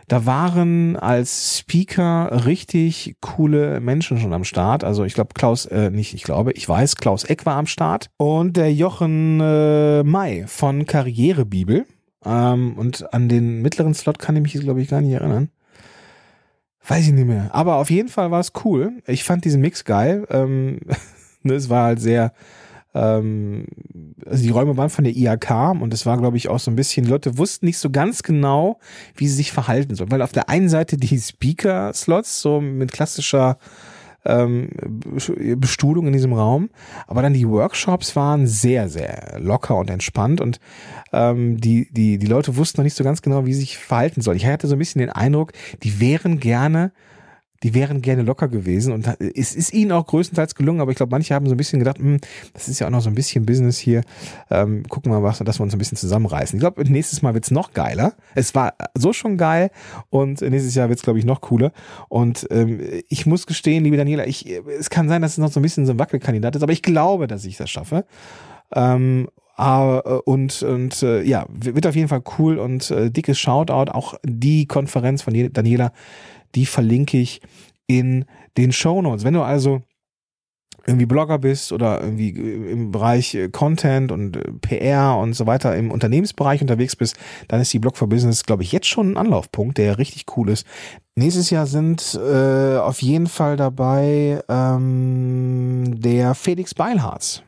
Da 0.09 0.25
waren 0.25 0.95
als 0.95 1.59
Speaker 1.59 2.45
richtig 2.47 3.15
coole 3.21 3.79
Menschen 3.79 4.17
schon 4.17 4.33
am 4.33 4.43
Start. 4.43 4.83
Also 4.83 5.03
ich 5.03 5.13
glaube 5.13 5.35
Klaus, 5.35 5.67
äh, 5.67 5.91
nicht 5.91 6.15
ich 6.15 6.23
glaube, 6.23 6.51
ich 6.53 6.67
weiß, 6.67 6.95
Klaus 6.95 7.25
Eck 7.25 7.45
war 7.45 7.57
am 7.57 7.67
Start 7.67 8.09
und 8.17 8.57
der 8.57 8.73
Jochen 8.73 9.39
äh, 9.39 10.01
May 10.01 10.45
von 10.47 10.87
Karrierebibel 10.87 11.85
ähm, 12.25 12.73
und 12.75 13.13
an 13.13 13.29
den 13.29 13.61
mittleren 13.61 13.93
Slot 13.93 14.17
kann 14.17 14.35
ich 14.35 14.41
mich, 14.41 14.53
glaube 14.53 14.81
ich, 14.81 14.89
gar 14.89 15.01
nicht 15.01 15.13
erinnern. 15.13 15.49
Weiß 16.87 17.05
ich 17.05 17.13
nicht 17.13 17.27
mehr. 17.27 17.53
Aber 17.53 17.75
auf 17.75 17.91
jeden 17.91 18.09
Fall 18.09 18.31
war 18.31 18.39
es 18.39 18.53
cool. 18.65 19.03
Ich 19.05 19.23
fand 19.23 19.45
diesen 19.45 19.61
Mix 19.61 19.85
geil. 19.85 20.25
Ähm, 20.31 20.79
ne, 21.43 21.53
es 21.53 21.69
war 21.69 21.83
halt 21.83 22.01
sehr, 22.01 22.33
ähm, 22.93 23.65
also 24.25 24.43
die 24.43 24.49
Räume 24.49 24.77
waren 24.77 24.89
von 24.89 25.03
der 25.03 25.15
IAK 25.15 25.81
und 25.81 25.93
es 25.93 26.05
war, 26.05 26.17
glaube 26.17 26.37
ich, 26.37 26.49
auch 26.49 26.59
so 26.59 26.71
ein 26.71 26.75
bisschen, 26.75 27.05
Leute 27.05 27.37
wussten 27.37 27.65
nicht 27.65 27.77
so 27.77 27.89
ganz 27.89 28.23
genau, 28.23 28.79
wie 29.15 29.27
sie 29.27 29.35
sich 29.35 29.51
verhalten 29.51 29.95
sollen. 29.95 30.11
Weil 30.11 30.21
auf 30.21 30.31
der 30.31 30.49
einen 30.49 30.69
Seite 30.69 30.97
die 30.97 31.19
Speaker-Slots, 31.19 32.41
so 32.41 32.61
mit 32.61 32.91
klassischer 32.91 33.57
ähm, 34.25 34.69
Bestuhlung 35.57 36.07
in 36.07 36.13
diesem 36.13 36.33
Raum. 36.33 36.69
Aber 37.07 37.21
dann 37.21 37.33
die 37.33 37.47
Workshops 37.47 38.15
waren 38.15 38.47
sehr, 38.47 38.89
sehr 38.89 39.37
locker 39.39 39.75
und 39.77 39.89
entspannt 39.89 40.41
und 40.41 40.59
ähm, 41.13 41.59
die, 41.59 41.87
die, 41.91 42.17
die 42.17 42.27
Leute 42.27 42.57
wussten 42.57 42.81
noch 42.81 42.83
nicht 42.83 42.97
so 42.97 43.03
ganz 43.03 43.21
genau, 43.21 43.45
wie 43.45 43.53
sie 43.53 43.61
sich 43.61 43.77
verhalten 43.77 44.21
sollen. 44.21 44.37
Ich 44.37 44.45
hatte 44.45 44.67
so 44.67 44.75
ein 44.75 44.79
bisschen 44.79 44.99
den 44.99 45.09
Eindruck, 45.09 45.53
die 45.83 45.99
wären 45.99 46.39
gerne 46.39 46.91
die 47.63 47.73
wären 47.73 48.01
gerne 48.01 48.23
locker 48.23 48.47
gewesen 48.47 48.93
und 48.93 49.07
es 49.35 49.55
ist 49.55 49.73
ihnen 49.73 49.91
auch 49.91 50.05
größtenteils 50.05 50.55
gelungen, 50.55 50.81
aber 50.81 50.91
ich 50.91 50.97
glaube, 50.97 51.11
manche 51.11 51.33
haben 51.33 51.45
so 51.45 51.53
ein 51.53 51.57
bisschen 51.57 51.79
gedacht, 51.79 51.99
hm, 51.99 52.19
das 52.53 52.67
ist 52.67 52.79
ja 52.79 52.87
auch 52.87 52.91
noch 52.91 53.01
so 53.01 53.09
ein 53.09 53.15
bisschen 53.15 53.45
Business 53.45 53.77
hier, 53.77 54.01
ähm, 54.49 54.83
gucken 54.87 55.11
wir 55.11 55.19
mal, 55.19 55.27
was, 55.27 55.39
dass 55.39 55.59
wir 55.59 55.63
uns 55.63 55.73
ein 55.73 55.79
bisschen 55.79 55.97
zusammenreißen. 55.97 56.57
Ich 56.57 56.61
glaube, 56.61 56.89
nächstes 56.89 57.21
Mal 57.21 57.33
wird's 57.33 57.51
noch 57.51 57.73
geiler. 57.73 58.13
Es 58.35 58.55
war 58.55 58.73
so 58.95 59.13
schon 59.13 59.37
geil 59.37 59.71
und 60.09 60.41
nächstes 60.41 60.75
Jahr 60.75 60.89
wird's 60.89 61.01
glaube 61.01 61.19
ich, 61.19 61.25
noch 61.25 61.41
cooler 61.41 61.71
und 62.07 62.47
ähm, 62.51 62.79
ich 63.09 63.25
muss 63.25 63.45
gestehen, 63.45 63.83
liebe 63.83 63.97
Daniela, 63.97 64.25
ich, 64.25 64.45
es 64.79 64.89
kann 64.89 65.09
sein, 65.09 65.21
dass 65.21 65.31
es 65.33 65.37
noch 65.37 65.51
so 65.51 65.59
ein 65.59 65.63
bisschen 65.63 65.85
so 65.85 65.93
ein 65.93 65.99
Wackelkandidat 65.99 66.55
ist, 66.55 66.63
aber 66.63 66.73
ich 66.73 66.81
glaube, 66.81 67.27
dass 67.27 67.45
ich 67.45 67.57
das 67.57 67.69
schaffe. 67.69 68.05
Ähm, 68.73 69.27
Uh, 69.59 70.21
und 70.23 70.63
und 70.63 71.03
uh, 71.03 71.19
ja, 71.19 71.45
wird 71.49 71.85
auf 71.85 71.93
jeden 71.93 72.07
Fall 72.07 72.21
cool 72.37 72.57
und 72.57 72.89
uh, 72.91 73.09
dickes 73.09 73.37
Shoutout. 73.37 73.91
Auch 73.91 74.13
die 74.23 74.67
Konferenz 74.67 75.21
von 75.21 75.33
Daniela, 75.51 75.91
die 76.55 76.65
verlinke 76.65 77.17
ich 77.17 77.41
in 77.87 78.25
den 78.57 78.71
Show 78.71 79.01
Notes. 79.01 79.23
Wenn 79.23 79.33
du 79.33 79.41
also 79.41 79.81
irgendwie 80.85 81.05
Blogger 81.05 81.37
bist 81.37 81.71
oder 81.71 82.01
irgendwie 82.01 82.29
im 82.29 82.91
Bereich 82.91 83.37
Content 83.51 84.11
und 84.11 84.61
PR 84.61 85.17
und 85.17 85.33
so 85.33 85.45
weiter 85.45 85.75
im 85.75 85.91
Unternehmensbereich 85.91 86.61
unterwegs 86.61 86.95
bist, 86.95 87.15
dann 87.47 87.61
ist 87.61 87.71
die 87.73 87.79
Blog 87.79 87.97
for 87.97 88.09
Business, 88.09 88.43
glaube 88.43 88.63
ich, 88.63 88.71
jetzt 88.71 88.87
schon 88.87 89.11
ein 89.11 89.17
Anlaufpunkt, 89.17 89.77
der 89.77 89.97
richtig 89.97 90.25
cool 90.35 90.49
ist. 90.49 90.65
Nächstes 91.15 91.49
Jahr 91.49 91.67
sind 91.67 92.19
äh, 92.21 92.77
auf 92.77 93.01
jeden 93.01 93.27
Fall 93.27 93.57
dabei 93.57 94.41
ähm, 94.49 95.99
der 95.99 96.33
Felix 96.33 96.73
Beilharz. 96.73 97.43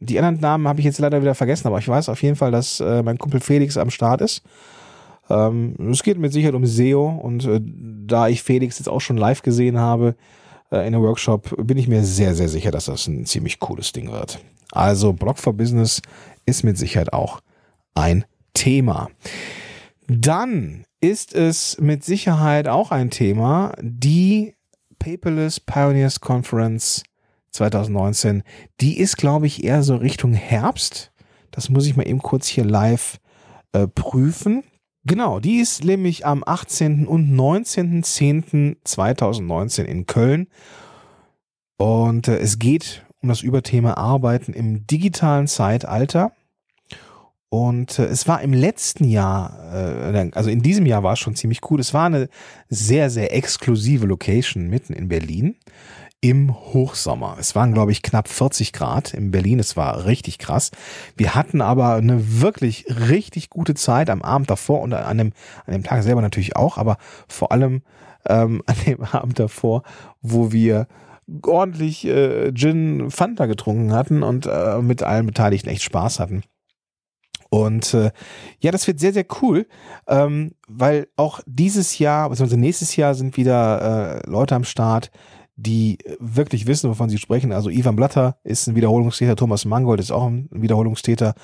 Die 0.00 0.18
anderen 0.18 0.40
Namen 0.40 0.68
habe 0.68 0.78
ich 0.78 0.84
jetzt 0.84 1.00
leider 1.00 1.20
wieder 1.20 1.34
vergessen, 1.34 1.66
aber 1.66 1.78
ich 1.78 1.88
weiß 1.88 2.08
auf 2.08 2.22
jeden 2.22 2.36
Fall, 2.36 2.52
dass 2.52 2.78
äh, 2.80 3.02
mein 3.02 3.18
Kumpel 3.18 3.40
Felix 3.40 3.76
am 3.76 3.90
Start 3.90 4.20
ist. 4.20 4.42
Ähm, 5.30 5.74
es 5.90 6.02
geht 6.02 6.18
mit 6.18 6.32
Sicherheit 6.32 6.54
um 6.54 6.66
SEO 6.66 7.08
und 7.08 7.44
äh, 7.44 7.60
da 7.62 8.28
ich 8.28 8.42
Felix 8.42 8.78
jetzt 8.78 8.88
auch 8.88 9.00
schon 9.00 9.16
live 9.16 9.42
gesehen 9.42 9.78
habe 9.78 10.14
äh, 10.70 10.78
in 10.86 10.94
einem 10.94 11.02
Workshop, 11.02 11.54
bin 11.66 11.78
ich 11.78 11.88
mir 11.88 12.04
sehr, 12.04 12.34
sehr 12.34 12.48
sicher, 12.48 12.70
dass 12.70 12.86
das 12.86 13.06
ein 13.06 13.26
ziemlich 13.26 13.58
cooles 13.60 13.92
Ding 13.92 14.10
wird. 14.10 14.40
Also 14.72 15.12
Blog 15.12 15.38
for 15.38 15.52
Business 15.52 16.02
ist 16.46 16.64
mit 16.64 16.78
Sicherheit 16.78 17.12
auch 17.12 17.40
ein 17.94 18.24
Thema. 18.54 19.08
Dann 20.06 20.84
ist 21.00 21.34
es 21.34 21.78
mit 21.78 22.04
Sicherheit 22.04 22.66
auch 22.68 22.90
ein 22.90 23.10
Thema, 23.10 23.72
die 23.80 24.54
Paperless 24.98 25.60
Pioneers 25.60 26.20
Conference 26.20 27.02
2019. 27.52 28.42
Die 28.80 28.98
ist, 28.98 29.16
glaube 29.16 29.46
ich, 29.46 29.64
eher 29.64 29.82
so 29.82 29.96
Richtung 29.96 30.32
Herbst. 30.32 31.12
Das 31.50 31.68
muss 31.68 31.86
ich 31.86 31.96
mal 31.96 32.06
eben 32.06 32.20
kurz 32.20 32.46
hier 32.46 32.64
live 32.64 33.18
äh, 33.72 33.86
prüfen. 33.86 34.64
Genau, 35.08 35.40
die 35.40 35.56
ist 35.56 35.84
nämlich 35.84 36.24
am 36.26 36.44
18. 36.44 37.06
und 37.06 37.34
19.10.2019 37.34 39.84
in 39.84 40.04
Köln. 40.04 40.48
Und 41.78 42.28
äh, 42.28 42.36
es 42.36 42.58
geht 42.58 43.06
um 43.22 43.30
das 43.30 43.40
Überthema 43.40 43.94
Arbeiten 43.94 44.52
im 44.52 44.86
digitalen 44.86 45.46
Zeitalter. 45.46 46.32
Und 47.48 47.98
äh, 47.98 48.04
es 48.04 48.28
war 48.28 48.42
im 48.42 48.52
letzten 48.52 49.04
Jahr, 49.04 50.12
äh, 50.12 50.30
also 50.34 50.50
in 50.50 50.60
diesem 50.60 50.84
Jahr 50.84 51.02
war 51.02 51.14
es 51.14 51.20
schon 51.20 51.36
ziemlich 51.36 51.60
cool. 51.70 51.80
Es 51.80 51.94
war 51.94 52.04
eine 52.04 52.28
sehr, 52.68 53.08
sehr 53.08 53.34
exklusive 53.34 54.04
Location 54.04 54.68
mitten 54.68 54.92
in 54.92 55.08
Berlin 55.08 55.56
im 56.20 56.54
Hochsommer. 56.54 57.36
Es 57.38 57.54
waren, 57.54 57.72
glaube 57.72 57.92
ich, 57.92 58.02
knapp 58.02 58.28
40 58.28 58.72
Grad 58.72 59.14
in 59.14 59.30
Berlin. 59.30 59.60
Es 59.60 59.76
war 59.76 60.04
richtig 60.06 60.38
krass. 60.38 60.70
Wir 61.16 61.34
hatten 61.34 61.60
aber 61.60 61.94
eine 61.94 62.40
wirklich 62.40 62.86
richtig 62.88 63.50
gute 63.50 63.74
Zeit 63.74 64.10
am 64.10 64.22
Abend 64.22 64.50
davor 64.50 64.80
und 64.80 64.92
an 64.92 65.18
dem, 65.18 65.32
an 65.66 65.72
dem 65.72 65.84
Tag 65.84 66.02
selber 66.02 66.20
natürlich 66.20 66.56
auch, 66.56 66.76
aber 66.76 66.96
vor 67.28 67.52
allem 67.52 67.82
ähm, 68.28 68.62
an 68.66 68.76
dem 68.86 69.02
Abend 69.02 69.38
davor, 69.38 69.82
wo 70.20 70.50
wir 70.50 70.88
ordentlich 71.46 72.06
äh, 72.06 72.52
Gin 72.52 73.10
Fanta 73.10 73.46
getrunken 73.46 73.92
hatten 73.92 74.22
und 74.22 74.46
äh, 74.46 74.78
mit 74.78 75.02
allen 75.02 75.26
Beteiligten 75.26 75.68
echt 75.68 75.82
Spaß 75.82 76.20
hatten. 76.20 76.42
Und 77.50 77.94
äh, 77.94 78.10
ja, 78.60 78.70
das 78.72 78.86
wird 78.86 79.00
sehr, 79.00 79.12
sehr 79.12 79.24
cool, 79.40 79.66
ähm, 80.06 80.52
weil 80.66 81.08
auch 81.16 81.40
dieses 81.46 81.98
Jahr, 81.98 82.28
beziehungsweise 82.28 82.60
nächstes 82.60 82.96
Jahr 82.96 83.14
sind 83.14 83.36
wieder 83.36 84.20
äh, 84.22 84.30
Leute 84.30 84.54
am 84.54 84.64
Start, 84.64 85.10
die 85.60 85.98
wirklich 86.20 86.66
wissen, 86.68 86.88
wovon 86.88 87.08
sie 87.08 87.18
sprechen. 87.18 87.52
Also 87.52 87.68
Ivan 87.68 87.96
Blatter 87.96 88.38
ist 88.44 88.68
ein 88.68 88.76
Wiederholungstäter, 88.76 89.34
Thomas 89.34 89.64
Mangold 89.64 89.98
ist 89.98 90.12
auch 90.12 90.26
ein 90.26 90.48
Wiederholungstäter. 90.52 91.34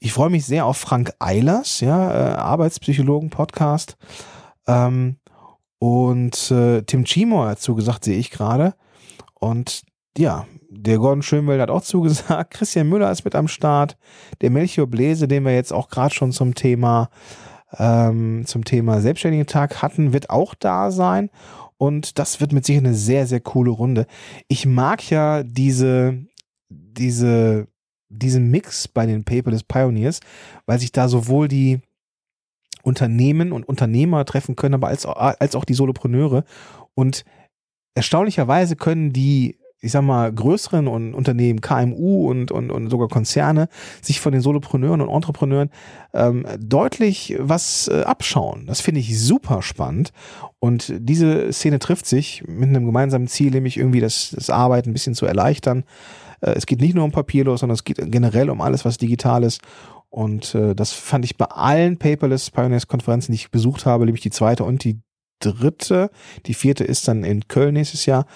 Ich 0.00 0.12
freue 0.12 0.30
mich 0.30 0.44
sehr 0.44 0.66
auf 0.66 0.76
Frank 0.76 1.12
Eilers, 1.20 1.78
ja, 1.78 2.10
äh, 2.10 2.34
Arbeitspsychologen-Podcast. 2.34 3.96
Ähm, 4.66 5.18
und 5.78 6.50
äh, 6.50 6.82
Tim 6.82 7.04
Chimo 7.04 7.44
hat 7.44 7.60
zugesagt, 7.60 8.02
sehe 8.02 8.18
ich 8.18 8.32
gerade. 8.32 8.74
Und 9.38 9.82
ja, 10.18 10.46
der 10.68 10.98
Gordon 10.98 11.22
Schönweld 11.22 11.60
hat 11.60 11.70
auch 11.70 11.82
zugesagt. 11.82 12.50
Christian 12.54 12.88
Müller 12.88 13.12
ist 13.12 13.24
mit 13.24 13.36
am 13.36 13.46
Start. 13.46 13.96
Der 14.40 14.50
Melchior 14.50 14.88
Bläse, 14.88 15.28
den 15.28 15.44
wir 15.44 15.54
jetzt 15.54 15.72
auch 15.72 15.88
gerade 15.88 16.12
schon 16.12 16.32
zum 16.32 16.56
Thema 16.56 17.10
ähm, 17.78 18.44
zum 18.44 18.64
Thema 18.64 19.00
Selbstständigen 19.00 19.46
Tag 19.46 19.82
hatten, 19.82 20.12
wird 20.12 20.30
auch 20.30 20.54
da 20.54 20.90
sein. 20.90 21.30
Und 21.82 22.20
das 22.20 22.40
wird 22.40 22.52
mit 22.52 22.64
Sicherheit 22.64 22.86
eine 22.86 22.94
sehr, 22.94 23.26
sehr 23.26 23.40
coole 23.40 23.72
Runde. 23.72 24.06
Ich 24.46 24.66
mag 24.66 25.10
ja 25.10 25.42
diese, 25.42 26.24
diese, 26.68 27.66
diesen 28.08 28.52
Mix 28.52 28.86
bei 28.86 29.04
den 29.04 29.24
Paperless 29.24 29.64
Pioneers, 29.64 30.20
weil 30.64 30.78
sich 30.78 30.92
da 30.92 31.08
sowohl 31.08 31.48
die 31.48 31.80
Unternehmen 32.84 33.50
und 33.50 33.68
Unternehmer 33.68 34.24
treffen 34.24 34.54
können, 34.54 34.74
aber 34.74 34.86
als, 34.86 35.06
als 35.06 35.56
auch 35.56 35.64
die 35.64 35.74
Solopreneure. 35.74 36.44
Und 36.94 37.24
erstaunlicherweise 37.96 38.76
können 38.76 39.12
die 39.12 39.58
ich 39.84 39.90
sag 39.90 40.02
mal, 40.02 40.32
größeren 40.32 40.86
Unternehmen, 40.86 41.60
KMU 41.60 42.30
und, 42.30 42.52
und, 42.52 42.70
und 42.70 42.88
sogar 42.88 43.08
Konzerne 43.08 43.68
sich 44.00 44.20
von 44.20 44.32
den 44.32 44.40
Solopreneuren 44.40 45.00
und 45.00 45.08
Entrepreneuren 45.08 45.70
ähm, 46.14 46.46
deutlich 46.60 47.34
was 47.40 47.88
äh, 47.88 48.02
abschauen. 48.02 48.64
Das 48.66 48.80
finde 48.80 49.00
ich 49.00 49.20
super 49.20 49.60
spannend. 49.60 50.12
Und 50.60 50.92
diese 50.96 51.52
Szene 51.52 51.80
trifft 51.80 52.06
sich 52.06 52.44
mit 52.46 52.68
einem 52.68 52.86
gemeinsamen 52.86 53.26
Ziel, 53.26 53.50
nämlich 53.50 53.76
irgendwie 53.76 53.98
das, 53.98 54.30
das 54.30 54.50
Arbeiten 54.50 54.90
ein 54.90 54.92
bisschen 54.92 55.16
zu 55.16 55.26
erleichtern. 55.26 55.82
Äh, 56.40 56.52
es 56.52 56.66
geht 56.66 56.80
nicht 56.80 56.94
nur 56.94 57.04
um 57.04 57.10
Papierlos, 57.10 57.60
sondern 57.60 57.74
es 57.74 57.82
geht 57.82 57.98
generell 58.12 58.50
um 58.50 58.60
alles, 58.60 58.84
was 58.84 58.98
digital 58.98 59.42
ist. 59.42 59.62
Und 60.10 60.54
äh, 60.54 60.76
das 60.76 60.92
fand 60.92 61.24
ich 61.24 61.36
bei 61.36 61.46
allen 61.46 61.98
Paperless 61.98 62.52
Pioneers 62.52 62.86
Konferenzen, 62.86 63.32
die 63.32 63.36
ich 63.36 63.50
besucht 63.50 63.84
habe, 63.84 64.04
nämlich 64.04 64.22
die 64.22 64.30
zweite 64.30 64.62
und 64.62 64.84
die 64.84 65.00
dritte. 65.40 66.10
Die 66.46 66.54
vierte 66.54 66.84
ist 66.84 67.08
dann 67.08 67.24
in 67.24 67.48
Köln 67.48 67.74
nächstes 67.74 68.06
Jahr 68.06 68.26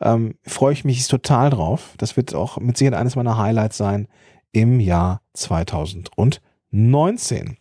ähm, 0.00 0.34
freue 0.42 0.72
ich 0.72 0.84
mich 0.84 1.06
total 1.08 1.50
drauf. 1.50 1.94
Das 1.98 2.16
wird 2.16 2.34
auch 2.34 2.58
mit 2.58 2.76
Sicherheit 2.76 3.00
eines 3.00 3.16
meiner 3.16 3.38
Highlights 3.38 3.76
sein 3.76 4.06
im 4.52 4.80
Jahr 4.80 5.22
2019. 5.34 7.56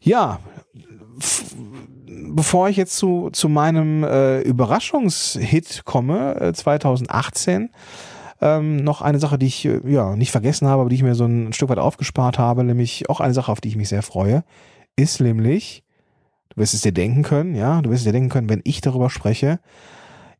Ja, 0.00 0.40
bevor 2.34 2.68
ich 2.68 2.76
jetzt 2.76 2.96
zu, 2.96 3.30
zu 3.30 3.48
meinem 3.48 4.04
äh, 4.04 4.40
Überraschungshit 4.40 5.84
komme, 5.84 6.40
äh, 6.40 6.52
2018, 6.52 7.70
ähm, 8.40 8.76
noch 8.76 9.02
eine 9.02 9.18
Sache, 9.18 9.38
die 9.38 9.46
ich 9.46 9.64
äh, 9.64 9.80
ja 9.84 10.16
nicht 10.16 10.30
vergessen 10.30 10.68
habe, 10.68 10.82
aber 10.82 10.90
die 10.90 10.96
ich 10.96 11.02
mir 11.02 11.14
so 11.14 11.24
ein, 11.24 11.48
ein 11.48 11.52
Stück 11.52 11.70
weit 11.70 11.78
aufgespart 11.78 12.38
habe, 12.38 12.64
nämlich 12.64 13.08
auch 13.10 13.20
eine 13.20 13.34
Sache, 13.34 13.50
auf 13.50 13.60
die 13.60 13.68
ich 13.68 13.76
mich 13.76 13.88
sehr 13.88 14.02
freue, 14.02 14.44
ist 14.96 15.20
nämlich, 15.20 15.82
du 16.50 16.60
wirst 16.60 16.74
es 16.74 16.82
dir 16.82 16.92
denken 16.92 17.22
können, 17.22 17.54
ja, 17.54 17.82
du 17.82 17.90
wirst 17.90 18.00
es 18.00 18.04
dir 18.04 18.12
denken 18.12 18.30
können, 18.30 18.48
wenn 18.48 18.62
ich 18.64 18.80
darüber 18.80 19.10
spreche, 19.10 19.60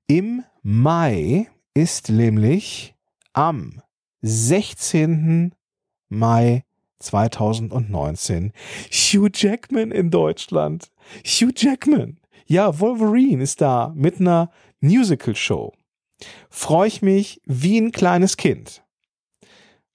im 0.07 0.45
Mai 0.63 1.49
ist 1.75 2.09
nämlich 2.09 2.97
am 3.33 3.81
16. 4.23 5.55
Mai 6.09 6.65
2019 6.99 8.53
Hugh 8.91 9.31
Jackman 9.33 9.93
in 9.93 10.11
Deutschland. 10.11 10.91
Hugh 11.25 11.53
Jackman. 11.55 12.19
Ja, 12.47 12.81
Wolverine 12.81 13.43
ist 13.43 13.61
da 13.61 13.93
mit 13.95 14.21
einer 14.21 14.51
Musical-Show. 14.81 15.75
Freue 16.51 16.89
ich 16.89 17.03
mich 17.03 17.41
wie 17.45 17.79
ein 17.79 17.93
kleines 17.93 18.37
Kind. 18.37 18.83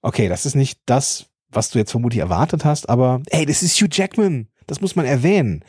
Okay, 0.00 0.28
das 0.28 0.46
ist 0.46 0.54
nicht 0.54 0.80
das, 0.86 1.26
was 1.48 1.70
du 1.70 1.78
jetzt 1.78 1.90
vermutlich 1.90 2.20
erwartet 2.20 2.64
hast, 2.64 2.88
aber 2.88 3.22
hey, 3.30 3.44
das 3.44 3.62
ist 3.62 3.78
Hugh 3.80 3.88
Jackman. 3.90 4.48
Das 4.66 4.80
muss 4.80 4.96
man 4.96 5.04
erwähnen. 5.04 5.62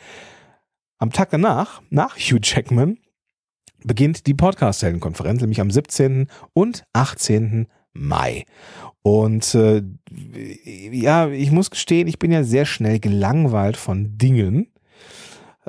Am 0.98 1.12
Tag 1.12 1.30
danach, 1.30 1.82
nach 1.90 2.16
Hugh 2.16 2.40
Jackman, 2.42 2.98
beginnt 3.84 4.26
die 4.26 4.34
Podcast-Heldenkonferenz, 4.34 5.40
nämlich 5.40 5.60
am 5.60 5.70
17. 5.70 6.28
und 6.52 6.84
18. 6.92 7.66
Mai. 7.92 8.44
Und 9.02 9.54
äh, 9.54 9.82
ja, 10.90 11.28
ich 11.28 11.50
muss 11.52 11.70
gestehen, 11.70 12.08
ich 12.08 12.18
bin 12.18 12.32
ja 12.32 12.42
sehr 12.42 12.66
schnell 12.66 12.98
gelangweilt 12.98 13.76
von 13.76 14.18
Dingen, 14.18 14.72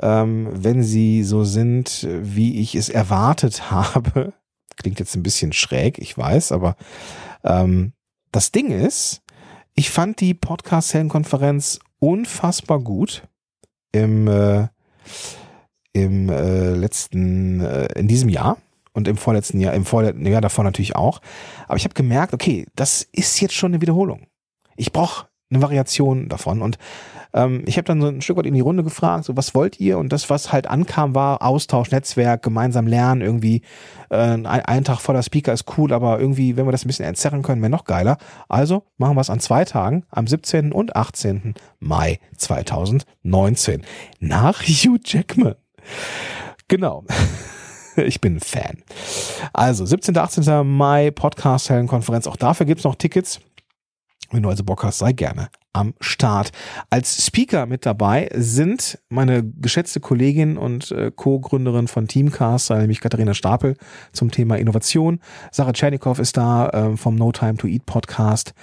ähm, 0.00 0.48
wenn 0.52 0.82
sie 0.82 1.22
so 1.22 1.44
sind, 1.44 2.06
wie 2.20 2.60
ich 2.60 2.74
es 2.74 2.88
erwartet 2.88 3.70
habe. 3.70 4.32
Klingt 4.76 4.98
jetzt 4.98 5.14
ein 5.14 5.22
bisschen 5.22 5.52
schräg, 5.52 5.98
ich 5.98 6.16
weiß, 6.16 6.52
aber 6.52 6.76
ähm, 7.44 7.92
das 8.32 8.52
Ding 8.52 8.70
ist, 8.70 9.22
ich 9.74 9.90
fand 9.90 10.20
die 10.20 10.34
Podcast-Heldenkonferenz 10.34 11.78
unfassbar 12.00 12.80
gut 12.80 13.22
im 13.92 14.28
äh, 14.28 14.68
im 15.92 16.28
äh, 16.28 16.70
letzten, 16.74 17.60
äh, 17.60 17.86
in 17.98 18.08
diesem 18.08 18.28
Jahr 18.28 18.58
und 18.92 19.08
im 19.08 19.16
vorletzten 19.16 19.60
Jahr, 19.60 19.74
im 19.74 19.84
vorletzten 19.84 20.26
Jahr 20.26 20.40
davor 20.40 20.64
natürlich 20.64 20.96
auch. 20.96 21.20
Aber 21.66 21.76
ich 21.76 21.84
habe 21.84 21.94
gemerkt, 21.94 22.34
okay, 22.34 22.66
das 22.76 23.06
ist 23.12 23.40
jetzt 23.40 23.54
schon 23.54 23.72
eine 23.72 23.80
Wiederholung. 23.80 24.26
Ich 24.76 24.92
brauche 24.92 25.26
eine 25.50 25.62
Variation 25.62 26.28
davon. 26.28 26.62
Und 26.62 26.78
ähm, 27.32 27.62
ich 27.66 27.76
habe 27.76 27.84
dann 27.84 28.00
so 28.00 28.08
ein 28.08 28.20
Stück 28.20 28.36
weit 28.36 28.46
in 28.46 28.54
die 28.54 28.60
Runde 28.60 28.82
gefragt, 28.82 29.24
so 29.24 29.36
was 29.36 29.54
wollt 29.54 29.80
ihr? 29.80 29.98
Und 29.98 30.12
das, 30.12 30.30
was 30.30 30.52
halt 30.52 30.66
ankam, 30.66 31.14
war 31.14 31.42
Austausch, 31.42 31.90
Netzwerk, 31.90 32.42
gemeinsam 32.42 32.86
lernen, 32.86 33.22
irgendwie 33.22 33.62
äh, 34.10 34.16
ein, 34.16 34.46
ein 34.46 34.84
Tag 34.84 35.00
voller 35.00 35.22
Speaker 35.22 35.52
ist 35.52 35.64
cool, 35.76 35.92
aber 35.92 36.20
irgendwie, 36.20 36.56
wenn 36.56 36.66
wir 36.66 36.72
das 36.72 36.84
ein 36.84 36.88
bisschen 36.88 37.06
entzerren 37.06 37.42
können, 37.42 37.62
wäre 37.62 37.70
noch 37.70 37.84
geiler. 37.84 38.18
Also 38.48 38.84
machen 38.96 39.16
wir 39.16 39.20
es 39.20 39.30
an 39.30 39.40
zwei 39.40 39.64
Tagen, 39.64 40.04
am 40.10 40.26
17. 40.26 40.72
und 40.72 40.96
18. 40.96 41.54
Mai 41.80 42.18
2019. 42.36 43.82
Nach 44.20 44.62
Hugh 44.62 44.98
Jackman. 45.04 45.54
Genau. 46.68 47.04
Ich 48.06 48.20
bin 48.20 48.36
ein 48.36 48.40
Fan. 48.40 48.84
Also 49.52 49.84
17. 49.84 50.16
18. 50.16 50.64
Mai 50.64 51.10
Podcast-Hellenkonferenz. 51.10 52.28
Auch 52.28 52.36
dafür 52.36 52.64
gibt 52.64 52.78
es 52.78 52.84
noch 52.84 52.94
Tickets. 52.94 53.40
Wenn 54.30 54.42
du 54.42 54.48
also 54.50 54.64
Bock 54.64 54.84
hast, 54.84 54.98
sei 54.98 55.12
gerne 55.12 55.48
am 55.72 55.94
Start. 56.00 56.50
Als 56.90 57.24
Speaker 57.24 57.66
mit 57.66 57.86
dabei 57.86 58.28
sind 58.34 58.98
meine 59.08 59.44
geschätzte 59.44 60.00
Kollegin 60.00 60.58
und 60.58 60.90
äh, 60.90 61.12
Co-Gründerin 61.14 61.88
von 61.88 62.08
Teamcast, 62.08 62.70
nämlich 62.70 63.00
Katharina 63.00 63.32
Stapel 63.32 63.76
zum 64.12 64.30
Thema 64.30 64.56
Innovation. 64.56 65.20
Sarah 65.52 65.72
Tschernikow 65.72 66.18
ist 66.18 66.36
da 66.36 66.68
äh, 66.70 66.96
vom 66.96 67.14
No 67.14 67.32
Time 67.32 67.56
to 67.56 67.68
Eat 67.68 67.86
Podcast. 67.86 68.54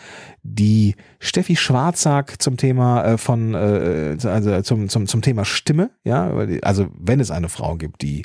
Die 0.44 0.96
Steffi 1.20 1.56
Schwarzack 1.56 2.42
zum 2.42 2.58
Thema 2.58 3.04
äh, 3.04 3.18
von 3.18 3.54
äh, 3.54 4.18
also 4.24 4.62
zum, 4.62 4.90
zum, 4.90 5.08
zum 5.08 5.22
Thema 5.22 5.46
Stimme, 5.46 5.92
ja, 6.04 6.32
also 6.62 6.88
wenn 6.98 7.20
es 7.20 7.32
eine 7.32 7.50
Frau 7.50 7.78
gibt, 7.78 8.02
die 8.02 8.24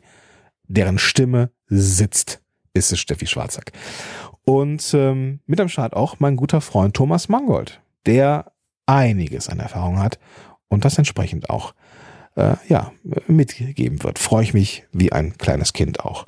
deren 0.66 0.98
Stimme 0.98 1.50
sitzt, 1.68 2.40
ist 2.74 2.92
es 2.92 3.00
Steffi 3.00 3.26
Schwarzack. 3.26 3.72
Und 4.50 4.94
ähm, 4.94 5.38
mit 5.46 5.60
am 5.60 5.68
Start 5.68 5.94
auch 5.94 6.18
mein 6.18 6.34
guter 6.34 6.60
Freund 6.60 6.96
Thomas 6.96 7.28
Mangold, 7.28 7.80
der 8.04 8.50
einiges 8.84 9.48
an 9.48 9.60
Erfahrung 9.60 10.00
hat 10.00 10.18
und 10.66 10.84
das 10.84 10.98
entsprechend 10.98 11.50
auch 11.50 11.72
äh, 12.34 12.56
ja, 12.66 12.90
mitgegeben 13.28 14.02
wird. 14.02 14.18
Freue 14.18 14.42
ich 14.42 14.52
mich 14.52 14.82
wie 14.90 15.12
ein 15.12 15.38
kleines 15.38 15.72
Kind 15.72 16.00
auch. 16.00 16.24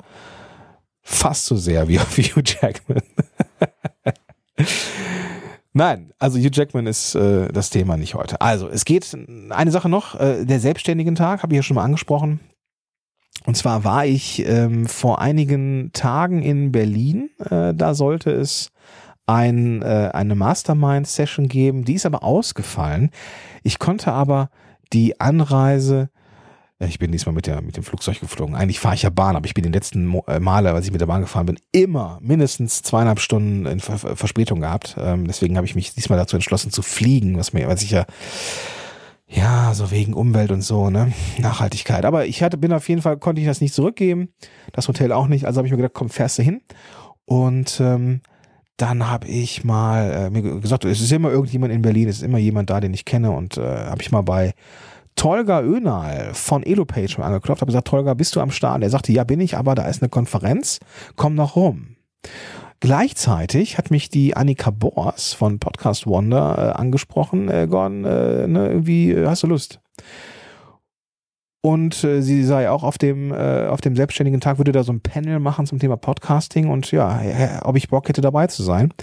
Fast 1.01 1.47
so 1.47 1.57
sehr 1.57 1.89
wie 1.89 1.99
auf 1.99 2.17
Hugh 2.17 2.41
Jackman. 2.45 3.01
Nein, 5.73 6.13
also 6.17 6.39
Hugh 6.39 6.51
Jackman 6.53 6.87
ist 6.87 7.15
äh, 7.15 7.49
das 7.49 7.71
Thema 7.71 7.97
nicht 7.97 8.15
heute. 8.15 8.39
Also 8.39 8.69
es 8.69 8.85
geht 8.85 9.17
eine 9.49 9.71
Sache 9.71 9.89
noch, 9.89 10.17
äh, 10.17 10.45
der 10.45 10.61
selbstständigen 10.61 11.15
Tag, 11.15 11.43
habe 11.43 11.51
ich 11.51 11.57
ja 11.57 11.63
schon 11.63 11.75
mal 11.75 11.83
angesprochen. 11.83 12.39
Und 13.45 13.55
zwar 13.55 13.83
war 13.83 14.05
ich 14.05 14.45
ähm, 14.47 14.85
vor 14.87 15.19
einigen 15.19 15.91
Tagen 15.93 16.41
in 16.43 16.71
Berlin. 16.71 17.29
Äh, 17.39 17.73
da 17.73 17.93
sollte 17.93 18.31
es 18.31 18.71
ein, 19.25 19.81
äh, 19.81 20.11
eine 20.13 20.35
Mastermind-Session 20.35 21.47
geben. 21.47 21.85
Die 21.85 21.93
ist 21.93 22.05
aber 22.05 22.23
ausgefallen. 22.23 23.09
Ich 23.63 23.79
konnte 23.79 24.11
aber 24.11 24.49
die 24.93 25.19
Anreise 25.19 26.09
ich 26.87 26.99
bin 26.99 27.11
diesmal 27.11 27.33
mit, 27.33 27.47
der, 27.47 27.61
mit 27.61 27.77
dem 27.77 27.83
Flugzeug 27.83 28.19
geflogen. 28.19 28.55
Eigentlich 28.55 28.79
fahre 28.79 28.95
ich 28.95 29.03
ja 29.03 29.09
Bahn, 29.09 29.35
aber 29.35 29.45
ich 29.45 29.53
bin 29.53 29.63
den 29.63 29.73
letzten 29.73 30.19
äh, 30.27 30.39
Male, 30.39 30.71
als 30.71 30.85
ich 30.85 30.91
mit 30.91 31.01
der 31.01 31.05
Bahn 31.05 31.21
gefahren 31.21 31.45
bin, 31.45 31.57
immer 31.71 32.19
mindestens 32.21 32.81
zweieinhalb 32.81 33.19
Stunden 33.19 33.65
in 33.65 33.79
Verspätung 33.79 34.61
gehabt. 34.61 34.95
Ähm, 34.97 35.27
deswegen 35.27 35.55
habe 35.57 35.67
ich 35.67 35.75
mich 35.75 35.93
diesmal 35.93 36.17
dazu 36.17 36.35
entschlossen 36.35 36.71
zu 36.71 36.81
fliegen, 36.81 37.37
was 37.37 37.53
mir, 37.53 37.67
was 37.67 37.83
ich 37.83 37.91
ja 37.91 38.05
ja, 39.35 39.73
so 39.73 39.89
wegen 39.89 40.13
Umwelt 40.13 40.51
und 40.51 40.61
so, 40.61 40.89
ne? 40.89 41.11
Nachhaltigkeit. 41.39 42.05
Aber 42.05 42.25
ich 42.27 42.43
hatte, 42.43 42.57
bin 42.57 42.71
auf 42.71 42.87
jeden 42.87 43.01
Fall, 43.01 43.17
konnte 43.17 43.41
ich 43.41 43.47
das 43.47 43.61
nicht 43.61 43.73
zurückgeben. 43.73 44.29
Das 44.73 44.87
Hotel 44.87 45.11
auch 45.11 45.27
nicht. 45.27 45.45
Also 45.45 45.57
habe 45.57 45.67
ich 45.67 45.71
mir 45.71 45.77
gedacht, 45.77 45.95
komm, 45.95 46.09
fährst 46.09 46.37
du 46.37 46.43
hin. 46.43 46.61
Und 47.25 47.79
ähm, 47.79 48.21
dann 48.77 49.09
habe 49.09 49.27
ich 49.27 49.63
mal 49.63 50.11
äh, 50.11 50.29
mir 50.29 50.59
gesagt, 50.59 50.85
es 50.85 51.01
ist 51.01 51.11
immer 51.11 51.31
irgendjemand 51.31 51.73
in 51.73 51.81
Berlin, 51.81 52.09
es 52.09 52.17
ist 52.17 52.23
immer 52.23 52.37
jemand 52.37 52.69
da, 52.69 52.79
den 52.79 52.93
ich 52.93 53.05
kenne. 53.05 53.31
Und 53.31 53.57
äh, 53.57 53.61
habe 53.61 54.01
ich 54.01 54.11
mal 54.11 54.21
bei 54.21 54.53
Tolga 55.15 55.61
Önal 55.61 56.33
von 56.33 56.63
Elopage 56.63 57.15
mal 57.17 57.27
angeklopft, 57.27 57.61
habe 57.61 57.69
gesagt, 57.69 57.87
Tolga, 57.87 58.13
bist 58.13 58.35
du 58.35 58.39
am 58.39 58.51
Start? 58.51 58.83
Er 58.83 58.89
sagte, 58.89 59.11
ja, 59.11 59.23
bin 59.23 59.41
ich, 59.41 59.57
aber 59.57 59.73
da 59.73 59.87
ist 59.87 60.01
eine 60.01 60.09
Konferenz, 60.09 60.79
komm 61.15 61.35
noch 61.35 61.55
rum. 61.55 61.95
Gleichzeitig 62.79 63.77
hat 63.77 63.91
mich 63.91 64.09
die 64.09 64.35
Annika 64.35 64.69
Bors 64.71 65.33
von 65.33 65.59
Podcast 65.59 66.05
Wonder 66.05 66.57
äh, 66.57 66.79
angesprochen, 66.79 67.49
äh, 67.49 67.67
Gordon, 67.69 68.05
äh, 68.05 68.47
ne, 68.47 68.67
irgendwie 68.67 69.11
äh, 69.11 69.27
hast 69.27 69.43
du 69.43 69.47
Lust? 69.47 69.79
Und 71.61 72.03
äh, 72.03 72.21
sie 72.21 72.43
sei 72.43 72.69
auch 72.69 72.83
auf 72.83 72.97
dem, 72.97 73.31
äh, 73.31 73.67
auf 73.67 73.79
dem 73.79 73.95
selbstständigen 73.95 74.41
Tag, 74.41 74.57
würde 74.57 74.73
da 74.73 74.83
so 74.83 74.91
ein 74.91 74.99
Panel 74.99 75.39
machen 75.39 75.65
zum 75.65 75.79
Thema 75.79 75.95
Podcasting 75.95 76.69
und 76.69 76.91
ja, 76.91 77.21
ob 77.63 77.77
ich 77.77 77.87
Bock 77.87 78.09
hätte 78.09 78.19
dabei 78.19 78.47
zu 78.47 78.63
sein. 78.63 78.93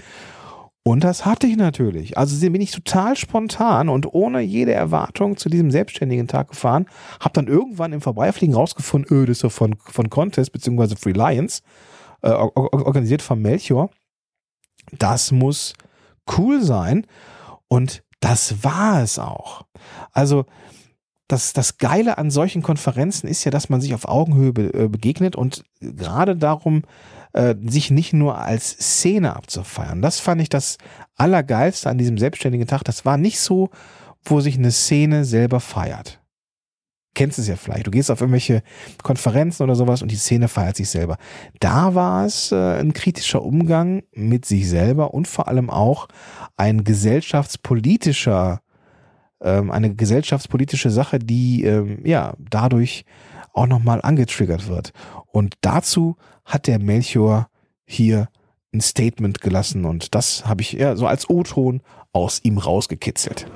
Und 0.83 1.03
das 1.03 1.25
hatte 1.25 1.45
ich 1.45 1.57
natürlich. 1.57 2.17
Also 2.17 2.39
bin 2.49 2.61
ich 2.61 2.71
total 2.71 3.15
spontan 3.15 3.87
und 3.87 4.11
ohne 4.13 4.41
jede 4.41 4.73
Erwartung 4.73 5.37
zu 5.37 5.47
diesem 5.47 5.69
selbstständigen 5.69 6.27
Tag 6.27 6.49
gefahren. 6.49 6.87
Hab 7.19 7.33
dann 7.33 7.47
irgendwann 7.47 7.93
im 7.93 8.01
Vorbeifliegen 8.01 8.55
rausgefunden, 8.55 9.15
öh, 9.15 9.25
das 9.25 9.37
ist 9.37 9.43
doch 9.43 9.51
von, 9.51 9.75
von 9.77 10.09
Contest 10.09 10.51
beziehungsweise 10.51 10.95
Free 10.95 11.11
Lions 11.11 11.61
äh, 12.21 12.29
organisiert 12.29 13.21
von 13.21 13.41
Melchior. 13.41 13.89
Das 14.97 15.31
muss 15.31 15.73
cool 16.37 16.61
sein. 16.61 17.05
Und 17.67 18.03
das 18.19 18.63
war 18.63 19.01
es 19.01 19.17
auch. 19.19 19.63
Also, 20.11 20.45
das, 21.27 21.53
das 21.53 21.77
Geile 21.77 22.17
an 22.17 22.29
solchen 22.29 22.61
Konferenzen 22.61 23.27
ist 23.27 23.45
ja, 23.45 23.51
dass 23.51 23.69
man 23.69 23.79
sich 23.79 23.93
auf 23.93 24.07
Augenhöhe 24.07 24.51
be, 24.51 24.73
äh, 24.73 24.87
begegnet 24.89 25.37
und 25.37 25.63
gerade 25.79 26.35
darum, 26.35 26.83
äh, 27.31 27.55
sich 27.65 27.89
nicht 27.89 28.11
nur 28.11 28.37
als 28.37 28.69
Szene 28.69 29.35
abzufeiern. 29.35 30.01
Das 30.01 30.19
fand 30.19 30.41
ich 30.41 30.49
das 30.49 30.77
Allergeilste 31.15 31.89
an 31.89 31.97
diesem 31.97 32.17
selbstständigen 32.17 32.67
Tag. 32.67 32.83
Das 32.83 33.05
war 33.05 33.17
nicht 33.17 33.39
so, 33.39 33.69
wo 34.25 34.41
sich 34.41 34.57
eine 34.57 34.71
Szene 34.71 35.23
selber 35.23 35.61
feiert 35.61 36.20
kennst 37.13 37.39
es 37.39 37.47
ja 37.47 37.55
vielleicht. 37.55 37.87
Du 37.87 37.91
gehst 37.91 38.09
auf 38.09 38.21
irgendwelche 38.21 38.63
Konferenzen 39.03 39.63
oder 39.63 39.75
sowas 39.75 40.01
und 40.01 40.11
die 40.11 40.15
Szene 40.15 40.47
feiert 40.47 40.75
sich 40.75 40.89
selber. 40.89 41.17
Da 41.59 41.93
war 41.95 42.25
es 42.25 42.51
äh, 42.51 42.79
ein 42.79 42.93
kritischer 42.93 43.43
Umgang 43.43 44.03
mit 44.13 44.45
sich 44.45 44.69
selber 44.69 45.13
und 45.13 45.27
vor 45.27 45.47
allem 45.47 45.69
auch 45.69 46.07
ein 46.57 46.83
gesellschaftspolitischer, 46.83 48.61
ähm, 49.41 49.71
eine 49.71 49.93
gesellschaftspolitische 49.93 50.89
Sache, 50.89 51.19
die 51.19 51.63
ähm, 51.65 51.99
ja 52.05 52.33
dadurch 52.39 53.05
auch 53.53 53.67
nochmal 53.67 54.01
angetriggert 54.01 54.67
wird. 54.67 54.93
Und 55.27 55.55
dazu 55.61 56.15
hat 56.45 56.67
der 56.67 56.79
Melchior 56.79 57.47
hier 57.85 58.29
ein 58.73 58.79
Statement 58.81 59.41
gelassen 59.41 59.83
und 59.83 60.15
das 60.15 60.45
habe 60.45 60.61
ich 60.61 60.71
ja 60.73 60.95
so 60.95 61.05
als 61.05 61.29
O-Ton 61.29 61.81
aus 62.13 62.39
ihm 62.43 62.57
rausgekitzelt. 62.57 63.47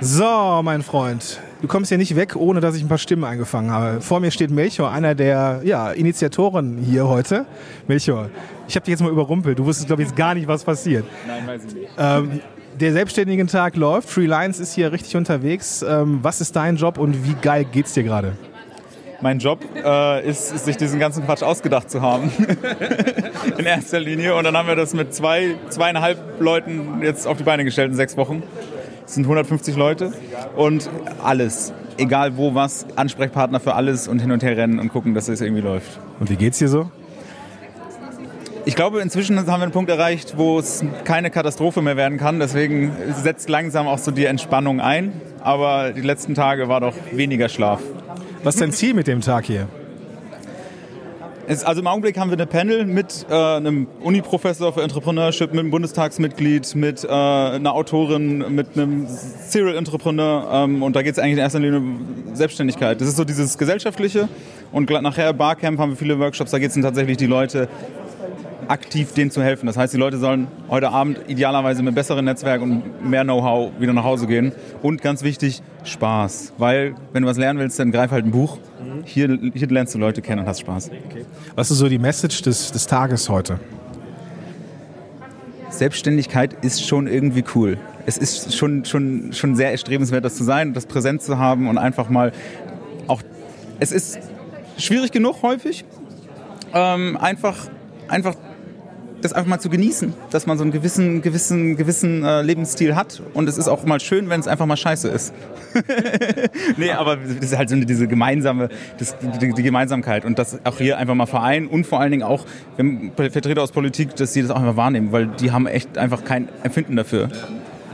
So, 0.00 0.60
mein 0.62 0.82
Freund, 0.82 1.40
du 1.62 1.68
kommst 1.68 1.88
hier 1.88 1.98
nicht 1.98 2.16
weg, 2.16 2.36
ohne 2.36 2.60
dass 2.60 2.76
ich 2.76 2.82
ein 2.82 2.88
paar 2.88 2.98
Stimmen 2.98 3.24
eingefangen 3.24 3.70
habe. 3.70 4.00
Vor 4.00 4.20
mir 4.20 4.30
steht 4.30 4.50
Melchior, 4.50 4.90
einer 4.90 5.14
der 5.14 5.60
ja, 5.64 5.90
Initiatoren 5.92 6.78
hier 6.78 7.08
heute. 7.08 7.46
Melchior, 7.86 8.28
ich 8.68 8.76
habe 8.76 8.84
dich 8.84 8.92
jetzt 8.92 9.02
mal 9.02 9.10
überrumpelt. 9.10 9.58
Du 9.58 9.64
wusstest, 9.64 9.86
glaube 9.86 10.02
ich, 10.02 10.08
jetzt 10.08 10.16
gar 10.16 10.34
nicht, 10.34 10.48
was 10.48 10.64
passiert. 10.64 11.04
Nein, 11.26 11.46
weiß 11.46 11.64
ich 11.66 11.74
nicht. 11.74 11.88
Ähm, 11.98 12.40
der 12.80 12.92
selbstständigen 12.92 13.46
Tag 13.46 13.76
läuft. 13.76 14.10
Free 14.10 14.26
Lions 14.26 14.58
ist 14.58 14.74
hier 14.74 14.90
richtig 14.90 15.16
unterwegs. 15.16 15.82
Ähm, 15.82 16.18
was 16.22 16.40
ist 16.40 16.56
dein 16.56 16.76
Job 16.76 16.98
und 16.98 17.26
wie 17.26 17.34
geil 17.34 17.64
geht's 17.64 17.92
dir 17.92 18.02
gerade? 18.02 18.32
Mein 19.20 19.38
Job 19.38 19.60
äh, 19.74 20.28
ist, 20.28 20.52
ist, 20.52 20.64
sich 20.64 20.76
diesen 20.76 20.98
ganzen 20.98 21.24
Quatsch 21.24 21.42
ausgedacht 21.42 21.90
zu 21.90 22.02
haben. 22.02 22.30
in 23.58 23.64
erster 23.64 24.00
Linie. 24.00 24.34
Und 24.34 24.44
dann 24.44 24.56
haben 24.56 24.68
wir 24.68 24.76
das 24.76 24.92
mit 24.92 25.14
zwei, 25.14 25.54
zweieinhalb 25.70 26.40
Leuten 26.40 27.00
jetzt 27.00 27.26
auf 27.26 27.38
die 27.38 27.44
Beine 27.44 27.64
gestellt 27.64 27.90
in 27.90 27.96
sechs 27.96 28.16
Wochen. 28.16 28.42
Es 29.14 29.16
sind 29.16 29.26
150 29.26 29.76
Leute 29.76 30.12
und 30.56 30.90
alles. 31.22 31.72
Egal 31.98 32.36
wo 32.36 32.56
was, 32.56 32.84
Ansprechpartner 32.96 33.60
für 33.60 33.76
alles 33.76 34.08
und 34.08 34.18
hin 34.18 34.32
und 34.32 34.42
her 34.42 34.56
rennen 34.56 34.80
und 34.80 34.88
gucken, 34.88 35.14
dass 35.14 35.28
es 35.28 35.40
irgendwie 35.40 35.62
läuft. 35.62 36.00
Und 36.18 36.30
wie 36.30 36.34
geht's 36.34 36.58
dir 36.58 36.66
so? 36.66 36.90
Ich 38.64 38.74
glaube, 38.74 39.00
inzwischen 39.02 39.38
haben 39.38 39.46
wir 39.46 39.62
einen 39.62 39.70
Punkt 39.70 39.88
erreicht, 39.88 40.36
wo 40.36 40.58
es 40.58 40.84
keine 41.04 41.30
Katastrophe 41.30 41.80
mehr 41.80 41.96
werden 41.96 42.18
kann. 42.18 42.40
Deswegen 42.40 42.90
setzt 43.22 43.48
langsam 43.48 43.86
auch 43.86 43.98
so 43.98 44.10
die 44.10 44.24
Entspannung 44.24 44.80
ein. 44.80 45.12
Aber 45.44 45.92
die 45.92 46.00
letzten 46.00 46.34
Tage 46.34 46.66
war 46.68 46.80
doch 46.80 46.94
weniger 47.12 47.48
Schlaf. 47.48 47.82
Was 48.42 48.56
ist 48.56 48.62
dein 48.62 48.72
Ziel 48.72 48.94
mit 48.94 49.06
dem 49.06 49.20
Tag 49.20 49.44
hier? 49.44 49.68
Es, 51.46 51.62
also 51.62 51.82
im 51.82 51.86
Augenblick 51.86 52.18
haben 52.18 52.30
wir 52.30 52.38
eine 52.38 52.46
Panel 52.46 52.86
mit 52.86 53.26
äh, 53.28 53.34
einem 53.34 53.86
Uni-Professor 54.00 54.72
für 54.72 54.82
Entrepreneurship, 54.82 55.50
mit 55.50 55.60
einem 55.60 55.70
Bundestagsmitglied, 55.70 56.74
mit 56.74 57.04
äh, 57.04 57.08
einer 57.08 57.74
Autorin, 57.74 58.54
mit 58.54 58.76
einem 58.76 59.06
Serial 59.06 59.76
Entrepreneur 59.76 60.48
ähm, 60.50 60.82
und 60.82 60.96
da 60.96 61.02
geht 61.02 61.12
es 61.12 61.18
eigentlich 61.18 61.34
in 61.34 61.38
erster 61.38 61.60
Linie 61.60 61.80
um 61.80 62.06
Selbstständigkeit. 62.32 62.98
Das 62.98 63.08
ist 63.08 63.16
so 63.16 63.24
dieses 63.24 63.58
Gesellschaftliche 63.58 64.28
und 64.72 64.88
nachher 64.88 65.34
Barcamp 65.34 65.78
haben 65.78 65.90
wir 65.90 65.96
viele 65.96 66.18
Workshops, 66.18 66.50
da 66.50 66.58
geht 66.58 66.70
es 66.70 66.80
tatsächlich 66.80 67.18
die 67.18 67.26
Leute 67.26 67.68
aktiv 68.68 69.12
denen 69.12 69.30
zu 69.30 69.42
helfen. 69.42 69.66
Das 69.66 69.76
heißt, 69.76 69.92
die 69.92 69.98
Leute 69.98 70.18
sollen 70.18 70.48
heute 70.68 70.90
Abend 70.90 71.20
idealerweise 71.28 71.82
mit 71.82 71.94
besseren 71.94 72.24
Netzwerk 72.24 72.62
und 72.62 73.08
mehr 73.08 73.24
Know-how 73.24 73.72
wieder 73.78 73.92
nach 73.92 74.04
Hause 74.04 74.26
gehen. 74.26 74.52
Und 74.82 75.02
ganz 75.02 75.22
wichtig, 75.22 75.62
Spaß. 75.84 76.54
Weil, 76.58 76.94
wenn 77.12 77.22
du 77.22 77.28
was 77.28 77.36
lernen 77.36 77.58
willst, 77.58 77.78
dann 77.78 77.92
greif 77.92 78.10
halt 78.10 78.24
ein 78.24 78.30
Buch. 78.30 78.58
Hier, 79.04 79.38
hier 79.54 79.68
lernst 79.68 79.94
du 79.94 79.98
Leute 79.98 80.22
kennen 80.22 80.40
und 80.40 80.46
hast 80.46 80.60
Spaß. 80.60 80.90
Okay. 81.10 81.24
Was 81.54 81.70
ist 81.70 81.78
so 81.78 81.88
die 81.88 81.98
Message 81.98 82.42
des, 82.42 82.72
des 82.72 82.86
Tages 82.86 83.28
heute? 83.28 83.58
Selbstständigkeit 85.70 86.56
ist 86.64 86.86
schon 86.86 87.06
irgendwie 87.06 87.44
cool. 87.54 87.78
Es 88.06 88.18
ist 88.18 88.56
schon, 88.56 88.84
schon, 88.84 89.32
schon 89.32 89.56
sehr 89.56 89.70
erstrebenswert, 89.70 90.24
das 90.24 90.36
zu 90.36 90.44
sein, 90.44 90.72
das 90.74 90.86
präsent 90.86 91.22
zu 91.22 91.38
haben 91.38 91.68
und 91.68 91.78
einfach 91.78 92.08
mal 92.08 92.32
auch, 93.06 93.22
es 93.80 93.92
ist 93.92 94.18
schwierig 94.78 95.10
genug 95.10 95.42
häufig, 95.42 95.84
ähm, 96.72 97.16
einfach, 97.16 97.56
einfach 98.08 98.34
das 99.24 99.32
einfach 99.32 99.48
mal 99.48 99.58
zu 99.58 99.70
genießen, 99.70 100.12
dass 100.30 100.46
man 100.46 100.58
so 100.58 100.62
einen 100.62 100.72
gewissen, 100.72 101.22
gewissen, 101.22 101.76
gewissen 101.76 102.24
äh, 102.24 102.42
Lebensstil 102.42 102.94
hat. 102.94 103.22
Und 103.32 103.48
es 103.48 103.56
ist 103.56 103.68
auch 103.68 103.84
mal 103.84 103.98
schön, 104.00 104.28
wenn 104.28 104.38
es 104.38 104.46
einfach 104.46 104.66
mal 104.66 104.76
scheiße 104.76 105.08
ist. 105.08 105.32
nee, 106.76 106.90
aber 106.90 107.16
das 107.16 107.50
ist 107.50 107.56
halt 107.56 107.70
so 107.70 107.76
diese 107.76 108.06
gemeinsame, 108.06 108.68
das, 108.98 109.16
die, 109.40 109.52
die, 109.52 109.62
Gemeinsamkeit 109.62 110.24
und 110.24 110.38
das 110.38 110.58
auch 110.64 110.78
hier 110.78 110.98
einfach 110.98 111.14
mal 111.14 111.26
vereinen 111.26 111.66
und 111.66 111.86
vor 111.86 112.00
allen 112.00 112.10
Dingen 112.10 112.22
auch 112.22 112.44
Vertreter 113.16 113.62
aus 113.62 113.72
Politik, 113.72 114.14
dass 114.16 114.34
sie 114.34 114.42
das 114.42 114.50
auch 114.50 114.60
einfach 114.60 114.76
wahrnehmen, 114.76 115.10
weil 115.10 115.26
die 115.26 115.50
haben 115.50 115.66
echt 115.66 115.96
einfach 115.96 116.24
kein 116.24 116.48
Empfinden 116.62 116.96
dafür. 116.96 117.30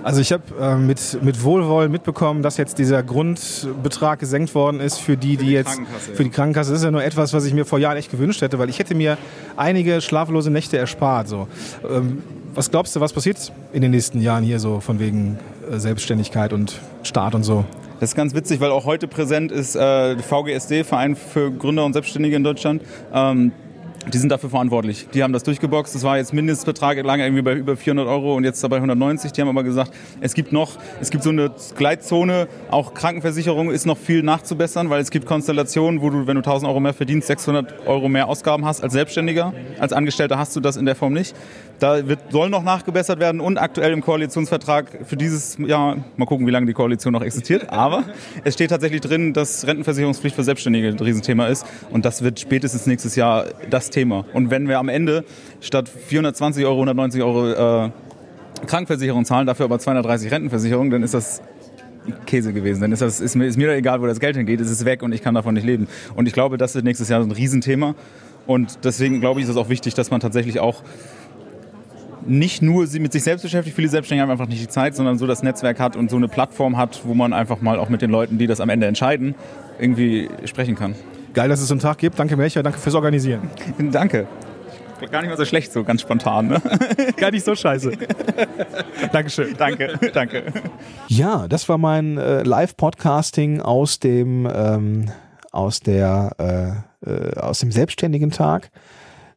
Also 0.03 0.21
ich 0.21 0.33
habe 0.33 0.43
äh, 0.61 0.77
mit, 0.77 1.19
mit 1.23 1.43
Wohlwollen 1.43 1.93
mitbekommen, 1.93 2.43
dass 2.43 2.57
jetzt 2.57 2.79
dieser 2.79 3.03
Grundbetrag 3.03 4.19
gesenkt 4.19 4.55
worden 4.55 4.81
ist 4.81 4.99
für 4.99 5.17
die, 5.17 5.37
für 5.37 5.39
die, 5.39 5.47
die 5.47 5.53
jetzt 5.53 5.81
für 6.15 6.25
die 6.25 6.31
Krankenkasse. 6.31 6.71
Das 6.71 6.81
ist 6.81 6.85
ja 6.85 6.91
nur 6.91 7.05
etwas, 7.05 7.33
was 7.33 7.45
ich 7.45 7.55
mir 7.55 7.65
vor 7.65 7.79
Jahren 7.79 7.97
echt 7.97 8.11
gewünscht 8.11 8.41
hätte, 8.43 8.59
weil 8.59 8.69
ich 8.69 8.79
hätte 8.79 8.95
mir 8.95 9.19
einige 9.57 10.01
schlaflose 10.01 10.51
Nächte 10.51 10.79
erspart. 10.79 11.29
So. 11.29 11.49
Ähm, 11.89 12.23
was 12.55 12.71
glaubst 12.71 12.97
du, 12.97 13.01
was 13.01 13.13
passiert 13.13 13.53
in 13.73 13.83
den 13.83 13.91
nächsten 13.91 14.21
Jahren 14.21 14.45
hier 14.45 14.59
so 14.59 14.81
von 14.81 14.99
wegen 14.99 15.39
äh, 15.71 15.79
Selbstständigkeit 15.79 16.53
und 16.53 16.81
Staat 17.03 17.35
und 17.35 17.45
so? 17.45 17.65
Das 18.01 18.11
ist 18.11 18.17
ganz 18.17 18.35
witzig, 18.35 18.61
weil 18.61 18.71
auch 18.71 18.87
heute 18.87 19.09
präsent 19.09 19.53
ist 19.53 19.77
äh, 19.77 20.17
VGSD, 20.19 20.85
Verein 20.85 21.17
für 21.17 21.51
Gründer 21.51 21.85
und 21.85 21.93
Selbstständige 21.93 22.37
in 22.37 22.45
Deutschland. 22.45 22.83
Ähm, 23.13 23.53
die 24.11 24.19
sind 24.19 24.31
dafür 24.31 24.51
verantwortlich. 24.51 25.09
Die 25.15 25.23
haben 25.23 25.33
das 25.33 25.43
durchgeboxt. 25.43 25.95
Das 25.95 26.03
war 26.03 26.19
jetzt 26.19 26.33
Mindestbetrag 26.33 27.03
lange 27.05 27.25
irgendwie 27.25 27.43
bei 27.43 27.55
über 27.55 27.77
400 27.77 28.07
Euro 28.07 28.35
und 28.37 28.45
jetzt 28.45 28.63
dabei 28.63 28.77
190. 28.77 29.33
Die 29.33 29.41
haben 29.41 29.49
aber 29.49 29.63
gesagt, 29.63 29.93
es 30.21 30.35
gibt 30.35 30.53
noch, 30.53 30.79
es 31.01 31.11
gibt 31.11 31.23
so 31.23 31.31
eine 31.31 31.51
Gleitzone. 31.77 32.49
Auch 32.71 32.95
Krankenversicherung 32.95 33.71
ist 33.71 33.87
noch 33.87 33.99
viel 33.99 34.23
nachzubessern, 34.23 34.91
weil 34.91 35.01
es 35.01 35.11
gibt 35.11 35.27
Konstellationen, 35.27 36.01
wo 36.01 36.11
du, 36.11 36.27
wenn 36.27 36.35
du 36.35 36.41
1000 36.41 36.69
Euro 36.69 36.81
mehr 36.81 36.95
verdienst, 36.95 37.29
600 37.29 37.87
Euro 37.87 38.09
mehr 38.09 38.29
Ausgaben 38.29 38.65
hast 38.65 38.83
als 38.83 38.93
Selbstständiger. 38.93 39.53
Als 39.79 39.93
Angestellter 39.93 40.39
hast 40.39 40.55
du 40.57 40.61
das 40.61 40.77
in 40.77 40.87
der 40.87 40.97
Form 40.97 41.13
nicht. 41.13 41.35
Da 41.79 42.07
wird, 42.07 42.31
soll 42.31 42.51
noch 42.51 42.63
nachgebessert 42.63 43.21
werden 43.21 43.41
und 43.41 43.57
aktuell 43.57 43.93
im 43.93 44.03
Koalitionsvertrag 44.03 45.07
für 45.07 45.17
dieses 45.17 45.57
Jahr, 45.59 45.97
mal 46.17 46.27
gucken, 46.27 46.47
wie 46.47 46.51
lange 46.51 46.67
die 46.67 46.75
Koalition 46.75 47.15
noch 47.15 47.23
existiert, 47.23 47.71
aber 47.71 48.05
es 48.45 48.53
steht 48.53 48.69
tatsächlich 48.69 49.01
drin, 49.01 49.33
dass 49.33 49.67
Rentenversicherungspflicht 49.67 50.37
für 50.37 50.45
Selbstständige 50.45 50.89
ein 50.89 50.99
Riesenthema 50.99 51.47
ist 51.47 51.65
und 51.91 52.05
das 52.05 52.23
wird 52.23 52.39
spätestens 52.39 52.87
nächstes 52.87 53.17
Jahr 53.17 53.47
das 53.71 53.89
Thema. 53.89 54.00
Und 54.33 54.51
wenn 54.51 54.69
wir 54.69 54.79
am 54.79 54.89
Ende 54.89 55.25
statt 55.61 55.89
420 55.89 56.65
Euro, 56.65 56.75
190 56.75 57.23
Euro 57.23 57.87
äh, 57.87 57.91
Krankenversicherung 58.67 59.25
zahlen, 59.25 59.47
dafür 59.47 59.65
aber 59.65 59.79
230 59.79 60.31
Rentenversicherung, 60.31 60.91
dann 60.91 61.03
ist 61.03 61.15
das 61.15 61.43
Käse 62.27 62.53
gewesen. 62.53 62.81
Dann 62.81 62.93
ist, 62.93 63.03
das, 63.03 63.21
ist, 63.21 63.35
mir, 63.37 63.47
ist 63.47 63.57
mir 63.57 63.73
egal, 63.75 64.01
wo 64.01 64.07
das 64.07 64.21
Geld 64.21 64.37
hingeht, 64.37 64.61
es 64.61 64.71
ist 64.71 64.85
weg 64.85 65.03
und 65.03 65.13
ich 65.13 65.23
kann 65.23 65.35
davon 65.35 65.55
nicht 65.55 65.67
leben. 65.67 65.89
Und 66.15 66.27
ich 66.27 66.33
glaube, 66.33 66.59
das 66.59 66.75
wird 66.75 66.85
nächstes 66.85 67.09
Jahr 67.09 67.21
ein 67.21 67.31
Riesenthema. 67.31 67.95
Und 68.47 68.85
deswegen 68.85 69.21
glaube 69.21 69.41
ich, 69.41 69.45
ist 69.45 69.51
es 69.51 69.57
auch 69.57 69.69
wichtig, 69.69 69.95
dass 69.95 70.11
man 70.11 70.21
tatsächlich 70.21 70.61
auch 70.61 70.83
nicht 72.27 72.63
nur 72.63 72.87
mit 72.99 73.13
sich 73.13 73.23
selbst 73.23 73.43
beschäftigt, 73.43 73.75
viele 73.75 73.89
Selbstständige 73.89 74.23
haben 74.23 74.31
einfach 74.31 74.49
nicht 74.49 74.63
die 74.63 74.69
Zeit, 74.69 74.95
sondern 74.95 75.19
so 75.19 75.27
das 75.27 75.43
Netzwerk 75.43 75.81
hat 75.81 75.97
und 75.97 76.11
so 76.11 76.17
eine 76.17 76.29
Plattform 76.29 76.77
hat, 76.77 77.01
wo 77.05 77.15
man 77.15 77.33
einfach 77.33 77.61
mal 77.61 77.79
auch 77.79 77.89
mit 77.89 78.03
den 78.03 78.11
Leuten, 78.11 78.39
die 78.39 78.47
das 78.47 78.61
am 78.61 78.69
Ende 78.69 78.87
entscheiden, 78.87 79.35
irgendwie 79.79 80.29
sprechen 80.45 80.75
kann. 80.75 80.95
Geil, 81.33 81.49
dass 81.49 81.61
es 81.61 81.69
so 81.69 81.75
einen 81.75 81.81
Tag 81.81 81.99
gibt. 81.99 82.19
Danke, 82.19 82.37
Melcher. 82.37 82.63
Danke 82.63 82.79
fürs 82.79 82.95
Organisieren. 82.95 83.51
Danke. 83.93 84.27
Gar 85.11 85.23
nicht 85.23 85.31
mal 85.31 85.37
so 85.37 85.47
schlecht, 85.47 85.73
so 85.73 85.83
ganz 85.83 86.03
spontan. 86.03 86.49
Ne? 86.49 86.63
Gar 87.17 87.31
nicht 87.31 87.45
so 87.45 87.55
scheiße. 87.55 87.93
Dankeschön. 89.13 89.55
Danke, 89.57 89.99
danke. 90.13 90.45
Ja, 91.09 91.49
das 91.49 91.71
war 91.71 91.79
mein 91.79 92.19
äh, 92.19 92.43
Live-Podcasting 92.43 93.63
aus 93.63 93.99
dem 93.99 94.47
ähm, 94.53 95.11
aus 95.53 95.81
der 95.81 96.85
äh, 97.05 97.11
äh, 97.11 97.35
aus 97.39 97.61
dem 97.61 97.73
selbstständigen 97.73 98.31
Tag 98.31 98.71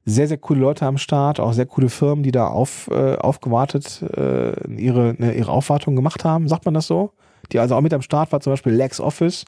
sehr, 0.06 0.28
sehr 0.28 0.38
coole 0.38 0.60
Leute 0.60 0.86
am 0.86 0.98
Start, 0.98 1.40
auch 1.40 1.54
sehr 1.54 1.66
coole 1.66 1.90
Firmen, 1.90 2.24
die 2.24 2.32
da 2.32 2.48
auf, 2.48 2.90
äh, 2.92 3.16
aufgewartet 3.16 4.02
äh, 4.16 4.52
ihre, 4.76 5.16
ne, 5.18 5.34
ihre 5.34 5.52
Aufwartung 5.52 5.96
gemacht 5.96 6.26
haben, 6.26 6.48
sagt 6.48 6.66
man 6.66 6.74
das 6.74 6.88
so? 6.88 7.12
Die 7.52 7.60
also 7.60 7.76
auch 7.76 7.82
mit 7.82 7.94
am 7.94 8.02
Start 8.02 8.32
war, 8.32 8.42
zum 8.42 8.52
Beispiel 8.54 8.74
Lex 8.74 9.00
Office. 9.00 9.46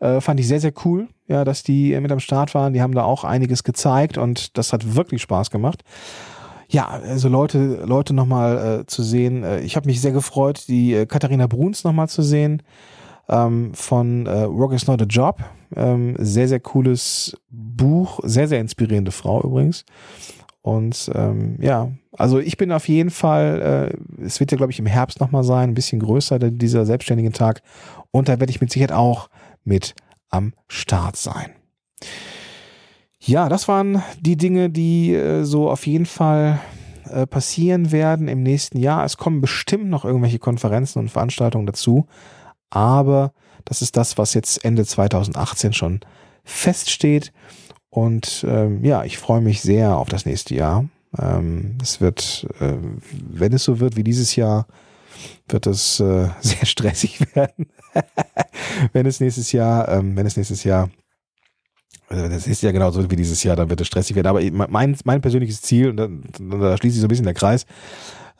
Äh, 0.00 0.20
fand 0.20 0.38
ich 0.40 0.48
sehr, 0.48 0.60
sehr 0.60 0.72
cool, 0.84 1.08
ja, 1.26 1.44
dass 1.44 1.62
die 1.62 1.98
mit 2.00 2.12
am 2.12 2.20
Start 2.20 2.54
waren. 2.54 2.72
Die 2.72 2.82
haben 2.82 2.94
da 2.94 3.04
auch 3.04 3.24
einiges 3.24 3.64
gezeigt 3.64 4.18
und 4.18 4.56
das 4.56 4.72
hat 4.72 4.94
wirklich 4.94 5.22
Spaß 5.22 5.50
gemacht. 5.50 5.82
Ja, 6.68 6.86
also 6.86 7.28
Leute, 7.28 7.82
Leute 7.86 8.12
nochmal 8.14 8.80
äh, 8.80 8.86
zu 8.86 9.02
sehen. 9.02 9.42
Äh, 9.42 9.60
ich 9.60 9.76
habe 9.76 9.86
mich 9.86 10.00
sehr 10.00 10.12
gefreut, 10.12 10.64
die 10.68 10.94
äh, 10.94 11.06
Katharina 11.06 11.46
Bruns 11.46 11.82
nochmal 11.82 12.08
zu 12.08 12.22
sehen 12.22 12.62
ähm, 13.28 13.72
von 13.74 14.26
äh, 14.26 14.42
Rock 14.42 14.72
is 14.72 14.86
not 14.86 15.00
a 15.00 15.06
Job. 15.06 15.42
Ähm, 15.74 16.14
sehr, 16.18 16.48
sehr 16.48 16.60
cooles 16.60 17.36
Buch, 17.50 18.20
sehr, 18.22 18.48
sehr 18.48 18.60
inspirierende 18.60 19.12
Frau 19.12 19.42
übrigens. 19.42 19.84
Und 20.60 21.10
ähm, 21.14 21.56
ja, 21.60 21.90
also 22.12 22.38
ich 22.38 22.56
bin 22.56 22.72
auf 22.72 22.88
jeden 22.88 23.10
Fall, 23.10 23.92
äh, 24.18 24.22
es 24.22 24.40
wird 24.40 24.50
ja, 24.50 24.56
glaube 24.56 24.72
ich, 24.72 24.78
im 24.78 24.86
Herbst 24.86 25.20
nochmal 25.20 25.44
sein, 25.44 25.70
ein 25.70 25.74
bisschen 25.74 26.00
größer, 26.00 26.38
dieser 26.38 26.84
selbstständigen 26.84 27.32
Tag. 27.32 27.62
Und 28.10 28.28
da 28.28 28.40
werde 28.40 28.50
ich 28.50 28.60
mit 28.60 28.70
Sicherheit 28.70 28.92
auch 28.92 29.28
mit 29.68 29.94
am 30.30 30.52
Start 30.66 31.16
sein. 31.16 31.52
Ja, 33.20 33.48
das 33.48 33.68
waren 33.68 34.02
die 34.20 34.36
Dinge, 34.36 34.70
die 34.70 35.14
äh, 35.14 35.44
so 35.44 35.70
auf 35.70 35.86
jeden 35.86 36.06
Fall 36.06 36.60
äh, 37.10 37.26
passieren 37.26 37.92
werden 37.92 38.28
im 38.28 38.42
nächsten 38.42 38.78
Jahr. 38.78 39.04
Es 39.04 39.16
kommen 39.16 39.40
bestimmt 39.40 39.88
noch 39.88 40.04
irgendwelche 40.04 40.38
Konferenzen 40.38 40.98
und 40.98 41.10
Veranstaltungen 41.10 41.66
dazu 41.66 42.06
aber 42.70 43.32
das 43.64 43.82
ist 43.82 43.96
das, 43.96 44.18
was 44.18 44.34
jetzt 44.34 44.64
Ende 44.64 44.84
2018 44.84 45.72
schon 45.72 46.00
feststeht. 46.44 47.32
Und 47.90 48.44
ähm, 48.48 48.84
ja, 48.84 49.04
ich 49.04 49.18
freue 49.18 49.40
mich 49.40 49.60
sehr 49.60 49.96
auf 49.96 50.08
das 50.08 50.26
nächste 50.26 50.54
Jahr. 50.54 50.86
Ähm, 51.18 51.78
es 51.82 52.00
wird, 52.00 52.46
äh, 52.60 52.74
wenn 53.10 53.52
es 53.52 53.64
so 53.64 53.80
wird 53.80 53.96
wie 53.96 54.04
dieses 54.04 54.36
Jahr, 54.36 54.66
wird 55.48 55.66
es 55.66 56.00
äh, 56.00 56.28
sehr 56.40 56.66
stressig 56.66 57.20
werden. 57.34 57.66
wenn 58.92 59.06
es 59.06 59.20
nächstes 59.20 59.52
Jahr, 59.52 59.88
ähm, 59.88 60.16
wenn 60.16 60.26
es 60.26 60.36
nächstes 60.36 60.64
Jahr 60.64 60.90
äh, 62.10 62.28
das 62.28 62.46
ist 62.46 62.62
ja 62.62 62.72
genauso 62.72 63.10
wie 63.10 63.16
dieses 63.16 63.42
Jahr, 63.42 63.56
dann 63.56 63.70
wird 63.70 63.80
es 63.80 63.86
stressig 63.86 64.16
werden. 64.16 64.28
Aber 64.28 64.40
mein, 64.68 64.96
mein 65.04 65.20
persönliches 65.20 65.62
Ziel, 65.62 65.90
und 65.90 65.96
da, 65.96 66.08
da 66.58 66.76
schließt 66.76 66.94
sich 66.94 67.00
so 67.00 67.06
ein 67.06 67.08
bisschen 67.08 67.24
der 67.24 67.34
Kreis, 67.34 67.66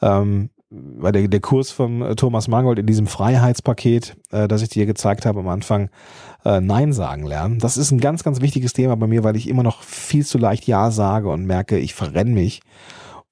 ähm, 0.00 0.50
weil 0.70 1.12
der, 1.12 1.28
der 1.28 1.40
Kurs 1.40 1.70
von 1.70 2.02
äh, 2.02 2.14
Thomas 2.14 2.48
Mangold 2.48 2.78
in 2.78 2.86
diesem 2.86 3.06
Freiheitspaket, 3.06 4.16
äh, 4.30 4.48
das 4.48 4.62
ich 4.62 4.68
dir 4.68 4.86
gezeigt 4.86 5.24
habe 5.24 5.40
am 5.40 5.48
Anfang, 5.48 5.88
äh, 6.44 6.60
Nein 6.60 6.92
sagen 6.92 7.26
lernen. 7.26 7.58
Das 7.58 7.76
ist 7.76 7.90
ein 7.90 8.00
ganz, 8.00 8.22
ganz 8.22 8.40
wichtiges 8.40 8.74
Thema 8.74 8.96
bei 8.96 9.06
mir, 9.06 9.24
weil 9.24 9.36
ich 9.36 9.48
immer 9.48 9.62
noch 9.62 9.82
viel 9.82 10.26
zu 10.26 10.38
leicht 10.38 10.66
Ja 10.66 10.90
sage 10.90 11.30
und 11.30 11.46
merke, 11.46 11.78
ich 11.78 11.94
verrenne 11.94 12.32
mich. 12.32 12.60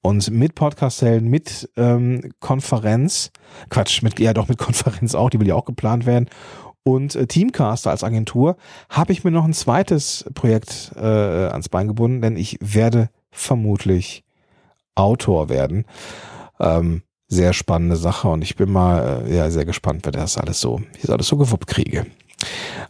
Und 0.03 0.31
mit 0.31 0.55
Podcast-Helden, 0.55 1.29
mit 1.29 1.69
ähm, 1.77 2.33
Konferenz, 2.39 3.31
Quatsch, 3.71 4.03
mit, 4.03 4.21
ja 4.21 4.35
doch 4.35 4.49
mit 4.49 4.59
Konferenz 4.59 5.15
auch, 5.15 5.31
die 5.31 5.41
will 5.41 5.49
ja 5.49 5.55
auch 5.55 5.65
geplant 5.65 6.07
werden, 6.07 6.29
und 6.87 7.17
äh, 7.17 7.27
Teamcaster 7.27 7.91
als 7.91 8.05
Agentur, 8.05 8.57
habe 8.89 9.13
ich 9.13 9.25
mir 9.25 9.33
noch 9.33 9.45
ein 9.45 9.53
zweites 9.53 10.25
Projekt 10.35 10.93
äh, 10.95 11.01
ans 11.01 11.69
Bein 11.69 11.89
gebunden, 11.89 12.23
denn 12.23 12.37
ich 12.37 12.59
werde 12.61 13.11
vermutlich 13.33 14.23
Autor 14.95 15.49
werden. 15.49 15.85
Ähm, 16.61 17.03
sehr 17.29 17.53
spannende 17.53 17.97
Sache 17.97 18.29
und 18.29 18.43
ich 18.43 18.55
bin 18.55 18.71
mal 18.71 19.25
äh, 19.27 19.37
ja, 19.37 19.51
sehr 19.51 19.65
gespannt, 19.65 20.03
wer 20.05 20.13
das 20.13 20.39
alles 20.39 20.61
so, 20.61 20.81
das 21.03 21.11
alles 21.11 21.27
so 21.27 21.37
gewuppt 21.37 21.67
kriege. 21.67 22.07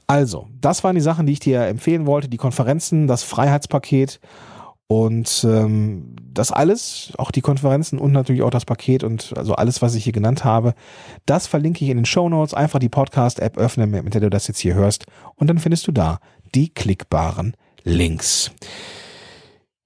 Also, 0.07 0.49
das 0.61 0.85
waren 0.85 0.95
die 0.95 1.01
Sachen, 1.01 1.27
die 1.27 1.33
ich 1.33 1.41
dir 1.41 1.63
empfehlen 1.63 2.05
wollte, 2.05 2.29
die 2.29 2.37
Konferenzen, 2.37 3.07
das 3.07 3.23
Freiheitspaket 3.23 4.21
und 4.89 5.45
ähm, 5.49 6.15
das 6.33 6.53
alles, 6.53 7.13
auch 7.19 7.31
die 7.31 7.41
Konferenzen 7.41 7.99
und 7.99 8.13
natürlich 8.13 8.43
auch 8.43 8.51
das 8.51 8.65
Paket 8.65 9.03
und 9.03 9.37
also 9.37 9.55
alles, 9.55 9.83
was 9.83 9.95
ich 9.95 10.05
hier 10.05 10.13
genannt 10.13 10.45
habe, 10.45 10.75
das 11.25 11.47
verlinke 11.47 11.85
ich 11.85 11.91
in 11.91 11.97
den 11.97 12.05
Show 12.05 12.29
Notes. 12.29 12.55
Einfach 12.55 12.79
die 12.79 12.89
Podcast-App 12.89 13.59
öffnen, 13.59 13.91
mit 13.91 14.15
der 14.15 14.21
du 14.21 14.31
das 14.31 14.47
jetzt 14.47 14.61
hier 14.61 14.75
hörst 14.75 15.07
und 15.35 15.49
dann 15.49 15.59
findest 15.59 15.89
du 15.89 15.93
da 15.93 16.19
die 16.55 16.69
klickbaren 16.69 17.57
Links. 17.83 18.53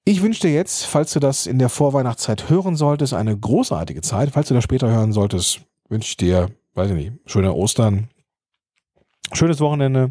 Ich 0.04 0.22
wünsche 0.22 0.40
dir 0.40 0.52
jetzt, 0.52 0.84
falls 0.86 1.12
du 1.12 1.20
das 1.20 1.46
in 1.46 1.58
der 1.58 1.68
Vorweihnachtszeit 1.68 2.50
hören 2.50 2.76
solltest, 2.76 3.14
eine 3.14 3.36
großartige 3.36 4.00
Zeit. 4.00 4.30
Falls 4.32 4.48
du 4.48 4.54
das 4.54 4.64
später 4.64 4.90
hören 4.90 5.12
solltest, 5.12 5.60
wünsche 5.88 6.08
ich 6.08 6.16
dir, 6.16 6.48
weiß 6.74 6.90
ich 6.90 6.96
nicht, 6.96 7.12
schöne 7.26 7.54
Ostern, 7.54 8.08
schönes 9.32 9.60
Wochenende, 9.60 10.10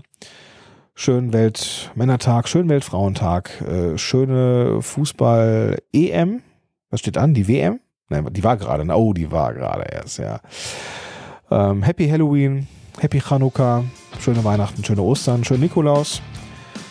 schönen 0.99 1.31
Weltmännertag, 1.31 2.49
schönen 2.49 2.67
Weltfrauentag, 2.67 3.61
äh, 3.61 3.97
schöne 3.97 4.81
Fußball-EM. 4.81 6.41
Was 6.89 6.99
steht 6.99 7.17
an? 7.17 7.33
Die 7.33 7.47
WM? 7.47 7.79
Nein, 8.09 8.27
die 8.31 8.43
war 8.43 8.57
gerade. 8.57 8.83
Oh, 8.93 9.13
die 9.13 9.31
war 9.31 9.53
gerade 9.53 9.85
erst, 9.91 10.17
ja. 10.17 10.41
Ähm, 11.49 11.83
Happy 11.83 12.09
Halloween, 12.09 12.67
Happy 12.99 13.21
Chanukka, 13.21 13.85
schöne 14.19 14.43
Weihnachten, 14.43 14.83
schöne 14.83 15.01
Ostern, 15.01 15.43
schönen 15.45 15.61
Nikolaus 15.61 16.21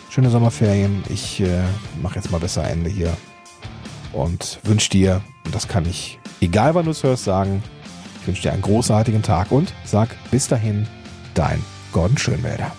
schöne 0.09 0.31
Sommerferien. 0.31 1.03
Ich 1.09 1.39
äh, 1.39 1.61
mache 2.01 2.15
jetzt 2.15 2.31
mal 2.31 2.39
besser 2.39 2.67
Ende 2.67 2.89
hier 2.89 3.15
und 4.11 4.59
wünsche 4.63 4.89
dir, 4.89 5.21
und 5.45 5.53
das 5.53 5.67
kann 5.67 5.85
ich 5.85 6.19
egal 6.41 6.73
wann 6.75 6.85
du 6.85 6.91
es 6.91 7.03
hörst, 7.03 7.25
sagen, 7.25 7.63
ich 8.19 8.27
wünsche 8.27 8.41
dir 8.41 8.53
einen 8.53 8.61
großartigen 8.61 9.21
Tag 9.21 9.51
und 9.51 9.71
sag 9.85 10.09
bis 10.31 10.47
dahin, 10.47 10.87
dein 11.35 11.63
Gordon 11.91 12.17
Schönwälder. 12.17 12.71